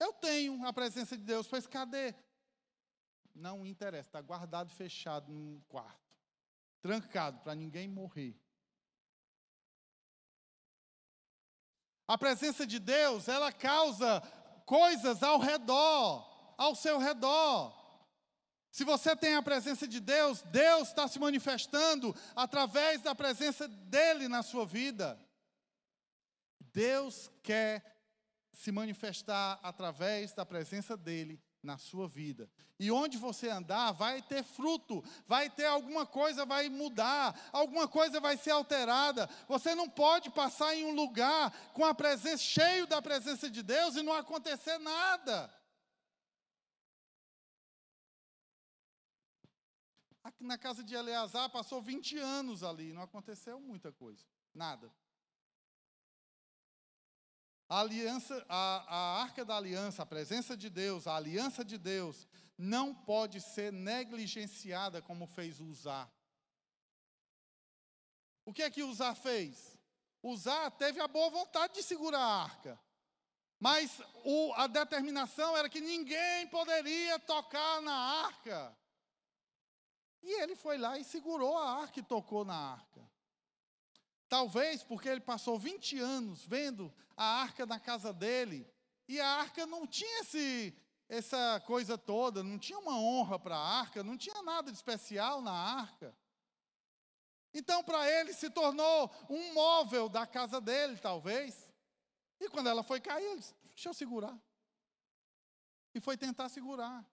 Eu 0.00 0.12
tenho 0.14 0.64
a 0.64 0.72
presença 0.72 1.16
de 1.16 1.22
Deus, 1.22 1.46
pois 1.46 1.66
cadê? 1.66 2.14
Não 3.34 3.66
interessa, 3.66 4.08
está 4.08 4.20
guardado, 4.20 4.70
fechado 4.70 5.30
num 5.32 5.60
quarto 5.68 6.02
trancado 6.82 7.40
para 7.40 7.54
ninguém 7.54 7.88
morrer. 7.88 8.36
A 12.06 12.18
presença 12.18 12.66
de 12.66 12.78
Deus, 12.78 13.28
ela 13.28 13.52
causa 13.52 14.20
coisas 14.66 15.22
ao 15.22 15.38
redor, 15.38 16.54
ao 16.56 16.74
seu 16.74 16.98
redor. 16.98 17.72
Se 18.70 18.84
você 18.84 19.14
tem 19.14 19.34
a 19.34 19.42
presença 19.42 19.86
de 19.86 20.00
Deus, 20.00 20.42
Deus 20.42 20.88
está 20.88 21.06
se 21.06 21.18
manifestando 21.18 22.14
através 22.34 23.02
da 23.02 23.14
presença 23.14 23.68
dele 23.68 24.28
na 24.28 24.42
sua 24.42 24.64
vida. 24.64 25.18
Deus 26.72 27.30
quer 27.42 27.84
se 28.52 28.72
manifestar 28.72 29.60
através 29.62 30.32
da 30.32 30.46
presença 30.46 30.96
dele 30.96 31.42
na 31.62 31.78
sua 31.78 32.08
vida. 32.08 32.50
E 32.78 32.90
onde 32.90 33.16
você 33.16 33.48
andar, 33.48 33.92
vai 33.92 34.20
ter 34.20 34.42
fruto, 34.42 35.04
vai 35.26 35.48
ter 35.48 35.66
alguma 35.66 36.04
coisa 36.04 36.44
vai 36.44 36.68
mudar, 36.68 37.38
alguma 37.52 37.86
coisa 37.86 38.20
vai 38.20 38.36
ser 38.36 38.50
alterada. 38.50 39.28
Você 39.48 39.74
não 39.74 39.88
pode 39.88 40.30
passar 40.30 40.74
em 40.74 40.84
um 40.84 40.94
lugar 40.94 41.52
com 41.72 41.84
a 41.84 41.94
presença 41.94 42.42
cheio 42.42 42.86
da 42.86 43.00
presença 43.00 43.48
de 43.48 43.62
Deus 43.62 43.94
e 43.96 44.02
não 44.02 44.12
acontecer 44.12 44.78
nada. 44.78 45.52
Aqui 50.24 50.44
na 50.44 50.56
casa 50.56 50.84
de 50.84 50.94
Eleazar 50.94 51.50
passou 51.50 51.82
20 51.82 52.16
anos 52.18 52.62
ali, 52.62 52.92
não 52.92 53.02
aconteceu 53.02 53.60
muita 53.60 53.92
coisa, 53.92 54.24
nada. 54.54 54.92
A 57.72 57.80
aliança, 57.80 58.44
a, 58.50 58.84
a 58.86 59.22
arca 59.22 59.46
da 59.46 59.56
aliança, 59.56 60.02
a 60.02 60.06
presença 60.06 60.54
de 60.54 60.68
Deus, 60.68 61.06
a 61.06 61.16
aliança 61.16 61.64
de 61.64 61.78
Deus, 61.78 62.28
não 62.58 62.94
pode 62.94 63.40
ser 63.40 63.72
negligenciada 63.72 65.00
como 65.00 65.26
fez 65.26 65.58
Uzá. 65.58 66.06
O 68.44 68.52
que 68.52 68.62
é 68.62 68.68
que 68.68 68.82
Uzá 68.82 69.14
fez? 69.14 69.78
Uzá 70.22 70.70
teve 70.70 71.00
a 71.00 71.08
boa 71.08 71.30
vontade 71.30 71.72
de 71.72 71.82
segurar 71.82 72.18
a 72.20 72.42
arca. 72.42 72.78
Mas 73.58 74.02
o, 74.22 74.52
a 74.52 74.66
determinação 74.66 75.56
era 75.56 75.70
que 75.70 75.80
ninguém 75.80 76.46
poderia 76.48 77.18
tocar 77.20 77.80
na 77.80 77.94
arca. 78.26 78.76
E 80.22 80.42
ele 80.42 80.54
foi 80.54 80.76
lá 80.76 80.98
e 80.98 81.04
segurou 81.04 81.56
a 81.56 81.80
arca 81.80 82.00
e 82.00 82.02
tocou 82.02 82.44
na 82.44 82.54
arca. 82.54 83.11
Talvez 84.32 84.82
porque 84.82 85.10
ele 85.10 85.20
passou 85.20 85.58
20 85.58 85.98
anos 85.98 86.46
vendo 86.46 86.90
a 87.14 87.42
arca 87.42 87.66
na 87.66 87.78
casa 87.78 88.14
dele, 88.14 88.66
e 89.06 89.20
a 89.20 89.28
arca 89.28 89.66
não 89.66 89.86
tinha 89.86 90.20
esse, 90.20 90.74
essa 91.06 91.62
coisa 91.66 91.98
toda, 91.98 92.42
não 92.42 92.58
tinha 92.58 92.78
uma 92.78 92.98
honra 92.98 93.38
para 93.38 93.54
a 93.54 93.80
arca, 93.80 94.02
não 94.02 94.16
tinha 94.16 94.42
nada 94.42 94.70
de 94.70 94.76
especial 94.78 95.42
na 95.42 95.52
arca. 95.52 96.16
Então, 97.52 97.84
para 97.84 98.10
ele, 98.10 98.32
se 98.32 98.48
tornou 98.48 99.14
um 99.28 99.52
móvel 99.52 100.08
da 100.08 100.26
casa 100.26 100.62
dele, 100.62 100.96
talvez. 100.96 101.70
E 102.40 102.48
quando 102.48 102.70
ela 102.70 102.82
foi 102.82 103.02
cair, 103.02 103.32
ele 103.32 103.40
disse: 103.40 103.54
Deixa 103.64 103.90
eu 103.90 103.92
segurar. 103.92 104.40
E 105.94 106.00
foi 106.00 106.16
tentar 106.16 106.48
segurar. 106.48 107.06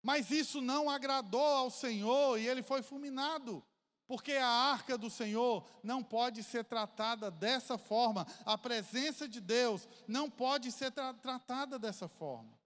Mas 0.00 0.30
isso 0.30 0.60
não 0.60 0.88
agradou 0.88 1.40
ao 1.40 1.68
Senhor 1.68 2.38
e 2.38 2.46
ele 2.46 2.62
foi 2.62 2.80
fulminado. 2.80 3.60
Porque 4.06 4.32
a 4.32 4.46
arca 4.46 4.96
do 4.96 5.10
Senhor 5.10 5.68
não 5.82 6.02
pode 6.02 6.42
ser 6.42 6.64
tratada 6.64 7.30
dessa 7.30 7.76
forma, 7.76 8.24
a 8.44 8.56
presença 8.56 9.28
de 9.28 9.40
Deus 9.40 9.88
não 10.06 10.30
pode 10.30 10.70
ser 10.70 10.92
tra 10.92 11.12
tratada 11.14 11.78
dessa 11.78 12.06
forma. 12.06 12.56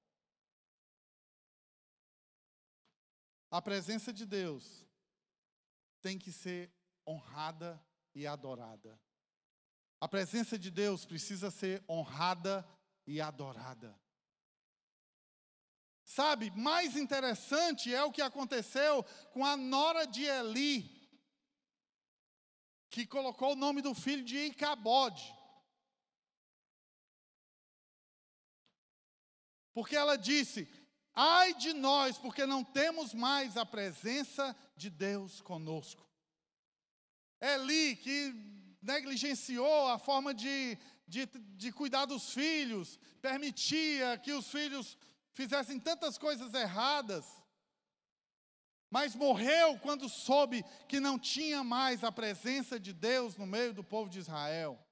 A 3.50 3.60
presença 3.60 4.12
de 4.12 4.26
Deus 4.26 4.86
tem 6.02 6.18
que 6.18 6.30
ser 6.30 6.70
honrada 7.06 7.82
e 8.14 8.26
adorada. 8.26 9.00
A 9.98 10.06
presença 10.06 10.58
de 10.58 10.70
Deus 10.70 11.04
precisa 11.04 11.50
ser 11.50 11.82
honrada 11.88 12.66
e 13.06 13.20
adorada. 13.20 13.98
Sabe, 16.04 16.50
mais 16.50 16.96
interessante 16.96 17.94
é 17.94 18.02
o 18.04 18.12
que 18.12 18.22
aconteceu 18.22 19.04
com 19.32 19.44
a 19.44 19.56
nora 19.56 20.06
de 20.06 20.24
Eli 20.24 20.99
que 22.90 23.06
colocou 23.06 23.52
o 23.52 23.56
nome 23.56 23.80
do 23.80 23.94
filho 23.94 24.24
de 24.24 24.36
Icabode. 24.36 25.32
Porque 29.72 29.94
ela 29.94 30.16
disse: 30.16 30.68
Ai 31.14 31.54
de 31.54 31.72
nós, 31.72 32.18
porque 32.18 32.44
não 32.44 32.64
temos 32.64 33.14
mais 33.14 33.56
a 33.56 33.64
presença 33.64 34.56
de 34.76 34.90
Deus 34.90 35.40
conosco. 35.40 36.04
Eli, 37.40 37.96
que 37.96 38.34
negligenciou 38.82 39.88
a 39.88 39.98
forma 39.98 40.34
de, 40.34 40.76
de, 41.06 41.26
de 41.26 41.72
cuidar 41.72 42.06
dos 42.06 42.32
filhos, 42.32 42.98
permitia 43.22 44.18
que 44.18 44.32
os 44.32 44.48
filhos 44.48 44.98
fizessem 45.32 45.78
tantas 45.78 46.18
coisas 46.18 46.52
erradas, 46.54 47.24
mas 48.90 49.14
morreu 49.14 49.78
quando 49.78 50.08
soube 50.08 50.64
que 50.88 50.98
não 50.98 51.16
tinha 51.16 51.62
mais 51.62 52.02
a 52.02 52.10
presença 52.10 52.78
de 52.78 52.92
Deus 52.92 53.36
no 53.36 53.46
meio 53.46 53.72
do 53.72 53.84
povo 53.84 54.10
de 54.10 54.18
Israel. 54.18 54.84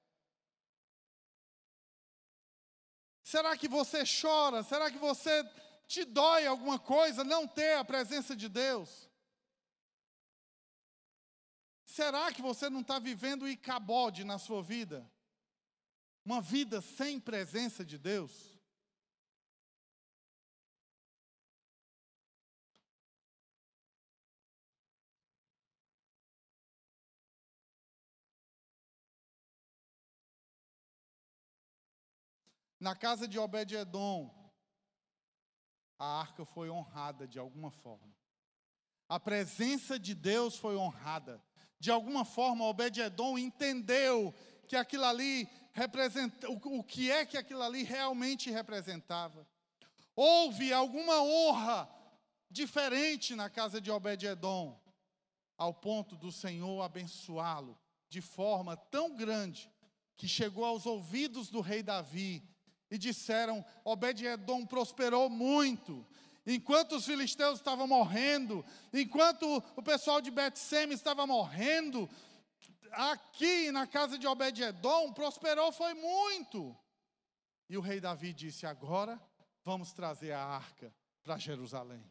Será 3.21 3.55
que 3.57 3.67
você 3.67 4.03
chora? 4.05 4.63
Será 4.63 4.89
que 4.89 4.97
você 4.97 5.43
te 5.85 6.05
dói 6.05 6.47
alguma 6.47 6.79
coisa 6.79 7.23
não 7.23 7.47
ter 7.47 7.75
a 7.75 7.83
presença 7.83 8.35
de 8.35 8.47
Deus? 8.47 9.09
Será 11.85 12.31
que 12.31 12.41
você 12.41 12.69
não 12.69 12.81
está 12.81 12.99
vivendo 12.99 13.43
o 13.43 13.49
icabode 13.49 14.23
na 14.23 14.39
sua 14.39 14.63
vida? 14.63 15.07
Uma 16.23 16.41
vida 16.41 16.81
sem 16.81 17.19
presença 17.19 17.83
de 17.83 17.97
Deus? 17.97 18.58
Na 32.79 32.95
casa 32.95 33.27
de 33.27 33.37
Obed-Edom, 33.37 34.33
a 35.97 36.21
arca 36.21 36.45
foi 36.45 36.69
honrada 36.69 37.27
de 37.27 37.37
alguma 37.37 37.69
forma. 37.69 38.15
A 39.09 39.19
presença 39.19 39.99
de 39.99 40.15
Deus 40.15 40.55
foi 40.57 40.77
honrada. 40.77 41.43
De 41.77 41.91
alguma 41.91 42.23
forma, 42.23 42.63
Obed-Edom 42.65 43.37
entendeu 43.37 44.33
que 44.67 44.77
aquilo 44.77 45.03
ali 45.03 45.49
representa, 45.73 46.49
o, 46.49 46.83
que 46.83 47.11
é 47.11 47.25
que 47.25 47.37
aquilo 47.37 47.61
ali 47.61 47.83
realmente 47.83 48.49
representava. 48.49 49.47
houve 50.15 50.71
alguma 50.71 51.21
honra 51.21 51.89
diferente 52.49 53.35
na 53.35 53.49
casa 53.49 53.79
de 53.79 53.91
Obed-Edom, 53.91 54.79
ao 55.57 55.73
ponto 55.73 56.15
do 56.15 56.31
Senhor 56.31 56.81
abençoá-lo 56.81 57.77
de 58.07 58.21
forma 58.21 58.75
tão 58.75 59.15
grande 59.15 59.71
que 60.15 60.27
chegou 60.27 60.65
aos 60.65 60.85
ouvidos 60.85 61.49
do 61.49 61.61
rei 61.61 61.83
Davi 61.83 62.43
e 62.89 62.97
disseram: 62.97 63.63
Obed-Edom 63.83 64.65
prosperou 64.65 65.29
muito. 65.29 66.05
Enquanto 66.45 66.95
os 66.95 67.05
filisteus 67.05 67.59
estavam 67.59 67.87
morrendo, 67.87 68.65
enquanto 68.93 69.63
o 69.75 69.83
pessoal 69.83 70.19
de 70.21 70.31
Bet-Sem 70.31 70.91
estava 70.91 71.27
morrendo, 71.27 72.09
aqui 72.91 73.71
na 73.71 73.85
casa 73.85 74.17
de 74.17 74.25
Obed-Edom 74.25 75.13
prosperou 75.13 75.71
foi 75.71 75.93
muito. 75.93 76.75
E 77.69 77.77
o 77.77 77.81
rei 77.81 77.99
Davi 77.99 78.33
disse: 78.33 78.65
Agora 78.65 79.21
vamos 79.63 79.91
trazer 79.93 80.31
a 80.31 80.43
arca 80.43 80.93
para 81.23 81.37
Jerusalém. 81.37 82.03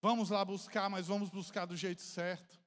Vamos 0.00 0.30
lá 0.30 0.44
buscar, 0.44 0.88
mas 0.88 1.06
vamos 1.06 1.30
buscar 1.30 1.66
do 1.66 1.76
jeito 1.76 2.02
certo. 2.02 2.58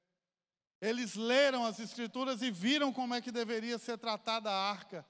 Eles 0.80 1.14
leram 1.14 1.64
as 1.64 1.80
escrituras 1.80 2.40
e 2.42 2.50
viram 2.50 2.92
como 2.92 3.14
é 3.14 3.20
que 3.20 3.32
deveria 3.32 3.78
ser 3.78 3.98
tratada 3.98 4.50
a 4.50 4.70
arca. 4.70 5.04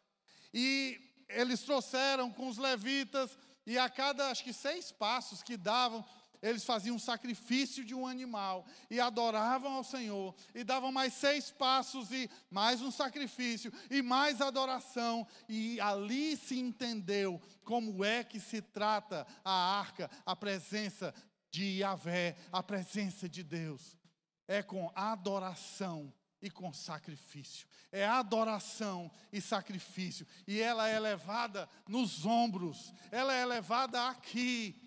E 0.53 1.08
eles 1.29 1.61
trouxeram 1.61 2.31
com 2.31 2.49
os 2.49 2.59
levitas, 2.59 3.37
e 3.67 3.77
a 3.77 3.89
cada, 3.89 4.31
acho 4.31 4.43
que 4.43 4.53
seis 4.53 4.91
passos 4.91 5.43
que 5.43 5.57
davam, 5.57 6.05
eles 6.41 6.65
faziam 6.65 6.97
um 6.97 7.01
sacrifício 7.01 7.85
de 7.85 7.95
um 7.95 8.07
animal 8.07 8.65
e 8.89 9.01
adoravam 9.01 9.73
ao 9.73 9.85
Senhor, 9.85 10.35
e 10.55 10.65
davam 10.65 10.91
mais 10.91 11.13
seis 11.13 11.51
passos 11.51 12.11
e 12.13 12.31
mais 12.51 12.81
um 12.81 12.91
sacrifício 12.91 13.73
e 13.91 14.01
mais 14.01 14.41
adoração, 14.41 15.27
e 15.49 15.81
ali 15.81 16.37
se 16.37 16.59
entendeu 16.59 17.41
como 17.65 18.05
é 18.05 18.25
que 18.25 18.41
se 18.41 18.63
trata 18.63 19.27
a 19.45 19.79
arca, 19.79 20.11
a 20.25 20.35
presença 20.35 21.15
de 21.51 21.81
Yahvé, 21.81 22.37
a 22.53 22.63
presença 22.63 23.29
de 23.29 23.43
Deus. 23.43 23.99
É 24.47 24.63
com 24.63 24.91
adoração 24.95 26.13
e 26.41 26.51
com 26.51 26.73
sacrifício. 26.73 27.69
É 27.91 28.07
adoração 28.07 29.11
e 29.33 29.41
sacrifício. 29.41 30.27
E 30.47 30.61
ela 30.61 30.89
é 30.89 30.99
levada 30.99 31.69
nos 31.87 32.25
ombros, 32.25 32.93
ela 33.11 33.35
é 33.35 33.45
levada 33.45 34.09
aqui. 34.09 34.81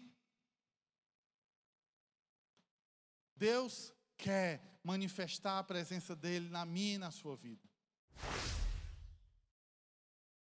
Deus 3.35 3.93
quer 4.17 4.79
manifestar 4.83 5.59
a 5.59 5.63
presença 5.63 6.15
dele 6.15 6.49
na 6.49 6.65
minha 6.65 6.95
e 6.95 6.99
na 6.99 7.11
sua 7.11 7.35
vida. 7.35 7.67